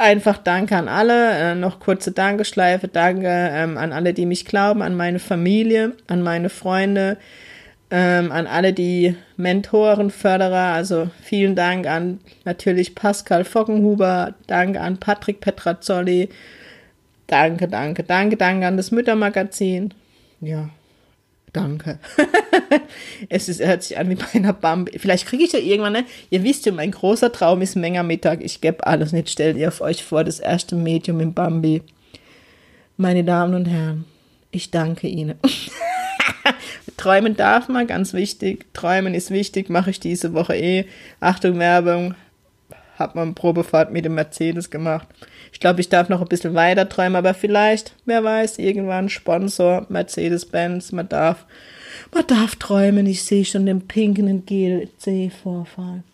Einfach 0.00 0.38
danke 0.38 0.78
an 0.78 0.88
alle, 0.88 1.52
äh, 1.52 1.54
noch 1.54 1.78
kurze 1.78 2.12
Dankeschleife, 2.12 2.88
danke 2.88 3.28
ähm, 3.28 3.76
an 3.76 3.92
alle, 3.92 4.14
die 4.14 4.24
mich 4.24 4.46
glauben, 4.46 4.80
an 4.80 4.94
meine 4.94 5.18
Familie, 5.18 5.92
an 6.06 6.22
meine 6.22 6.48
Freunde, 6.48 7.18
ähm, 7.90 8.32
an 8.32 8.46
alle 8.46 8.72
die 8.72 9.14
Mentoren, 9.36 10.10
Förderer, 10.10 10.72
also 10.72 11.10
vielen 11.22 11.54
Dank 11.54 11.86
an 11.86 12.20
natürlich 12.46 12.94
Pascal 12.94 13.44
Foggenhuber, 13.44 14.32
danke 14.46 14.80
an 14.80 14.96
Patrick 14.96 15.42
Petrazzoli, 15.42 16.30
danke, 17.26 17.68
danke, 17.68 18.02
danke, 18.02 18.38
danke 18.38 18.66
an 18.68 18.78
das 18.78 18.92
Müttermagazin. 18.92 19.92
Ja, 20.40 20.70
Danke. 21.52 21.98
es 23.28 23.48
ist, 23.48 23.64
hört 23.64 23.82
sich 23.82 23.98
an 23.98 24.08
wie 24.08 24.14
bei 24.14 24.26
einer 24.34 24.52
Bambi. 24.52 24.98
Vielleicht 24.98 25.26
kriege 25.26 25.44
ich 25.44 25.52
ja 25.52 25.58
irgendwann, 25.58 25.94
ne? 25.94 26.04
Ihr 26.30 26.44
wisst 26.44 26.66
ja, 26.66 26.72
mein 26.72 26.92
großer 26.92 27.32
Traum 27.32 27.60
ist 27.62 27.74
Mengermittag. 27.74 28.40
Ich 28.40 28.60
gebe 28.60 28.86
alles 28.86 29.12
nicht. 29.12 29.30
Stellt 29.30 29.56
ihr 29.56 29.68
auf 29.68 29.80
euch 29.80 30.04
vor, 30.04 30.22
das 30.22 30.38
erste 30.38 30.76
Medium 30.76 31.20
im 31.20 31.34
Bambi. 31.34 31.82
Meine 32.96 33.24
Damen 33.24 33.54
und 33.54 33.66
Herren, 33.66 34.04
ich 34.50 34.70
danke 34.70 35.08
Ihnen. 35.08 35.38
Träumen 36.96 37.34
darf 37.34 37.68
man, 37.68 37.86
ganz 37.86 38.12
wichtig. 38.12 38.66
Träumen 38.74 39.14
ist 39.14 39.30
wichtig, 39.30 39.70
mache 39.70 39.90
ich 39.90 40.00
diese 40.00 40.34
Woche 40.34 40.54
eh. 40.54 40.84
Achtung, 41.18 41.58
Werbung. 41.58 42.14
Hat 42.98 43.14
man 43.14 43.34
Probefahrt 43.34 43.90
mit 43.90 44.04
dem 44.04 44.14
Mercedes 44.14 44.70
gemacht. 44.70 45.08
Ich 45.52 45.60
glaube, 45.60 45.80
ich 45.80 45.88
darf 45.88 46.08
noch 46.08 46.20
ein 46.20 46.28
bisschen 46.28 46.54
weiter 46.54 46.88
träumen, 46.88 47.16
aber 47.16 47.34
vielleicht, 47.34 47.94
wer 48.04 48.24
weiß, 48.24 48.58
irgendwann 48.58 49.08
Sponsor, 49.08 49.86
Mercedes-Benz, 49.88 50.92
man 50.92 51.08
darf, 51.08 51.44
man 52.14 52.26
darf 52.26 52.56
träumen. 52.56 53.06
Ich 53.06 53.24
sehe 53.24 53.44
schon 53.44 53.66
den 53.66 53.86
pinken 53.86 54.46
GLC 54.46 55.32
vorfahren. 55.32 56.04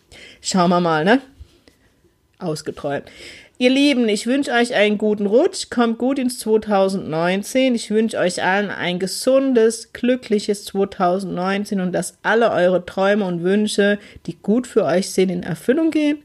Schauen 0.41 0.69
wir 0.69 0.81
mal, 0.81 1.05
ne? 1.05 1.21
Ausgeträumt. 2.39 3.05
Ihr 3.59 3.71
Lieben, 3.71 4.07
ich 4.07 4.27
wünsche 4.27 4.51
euch 4.51 4.75
einen 4.75 4.99
guten 4.99 5.25
Rutsch, 5.25 5.71
kommt 5.71 5.97
gut 5.97 6.19
ins 6.19 6.37
2019. 6.37 7.73
Ich 7.73 7.89
wünsche 7.89 8.19
euch 8.19 8.43
allen 8.43 8.69
ein 8.69 8.99
gesundes, 8.99 9.93
glückliches 9.93 10.65
2019 10.65 11.79
und 11.81 11.91
dass 11.91 12.19
alle 12.21 12.51
eure 12.51 12.85
Träume 12.85 13.25
und 13.25 13.41
Wünsche, 13.41 13.97
die 14.27 14.37
gut 14.37 14.67
für 14.67 14.85
euch 14.85 15.09
sind, 15.09 15.29
in 15.29 15.41
Erfüllung 15.41 15.89
gehen. 15.89 16.19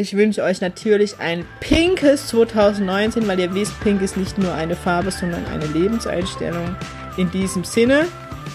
Ich 0.00 0.16
wünsche 0.16 0.42
euch 0.42 0.62
natürlich 0.62 1.18
ein 1.18 1.44
pinkes 1.60 2.28
2019, 2.28 3.28
weil 3.28 3.38
ihr 3.38 3.52
wisst, 3.52 3.78
pink 3.80 4.00
ist 4.00 4.16
nicht 4.16 4.38
nur 4.38 4.54
eine 4.54 4.74
Farbe, 4.74 5.10
sondern 5.10 5.44
eine 5.44 5.66
Lebenseinstellung. 5.66 6.74
In 7.18 7.30
diesem 7.30 7.64
Sinne, 7.64 8.06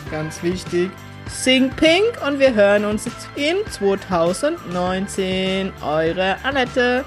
ganz 0.09 0.41
wichtig, 0.41 0.89
Sing 1.29 1.69
Pink 1.69 2.19
und 2.27 2.39
wir 2.39 2.55
hören 2.55 2.85
uns 2.85 3.05
in 3.35 3.57
2019. 3.69 5.71
Eure 5.83 6.37
Annette. 6.41 7.05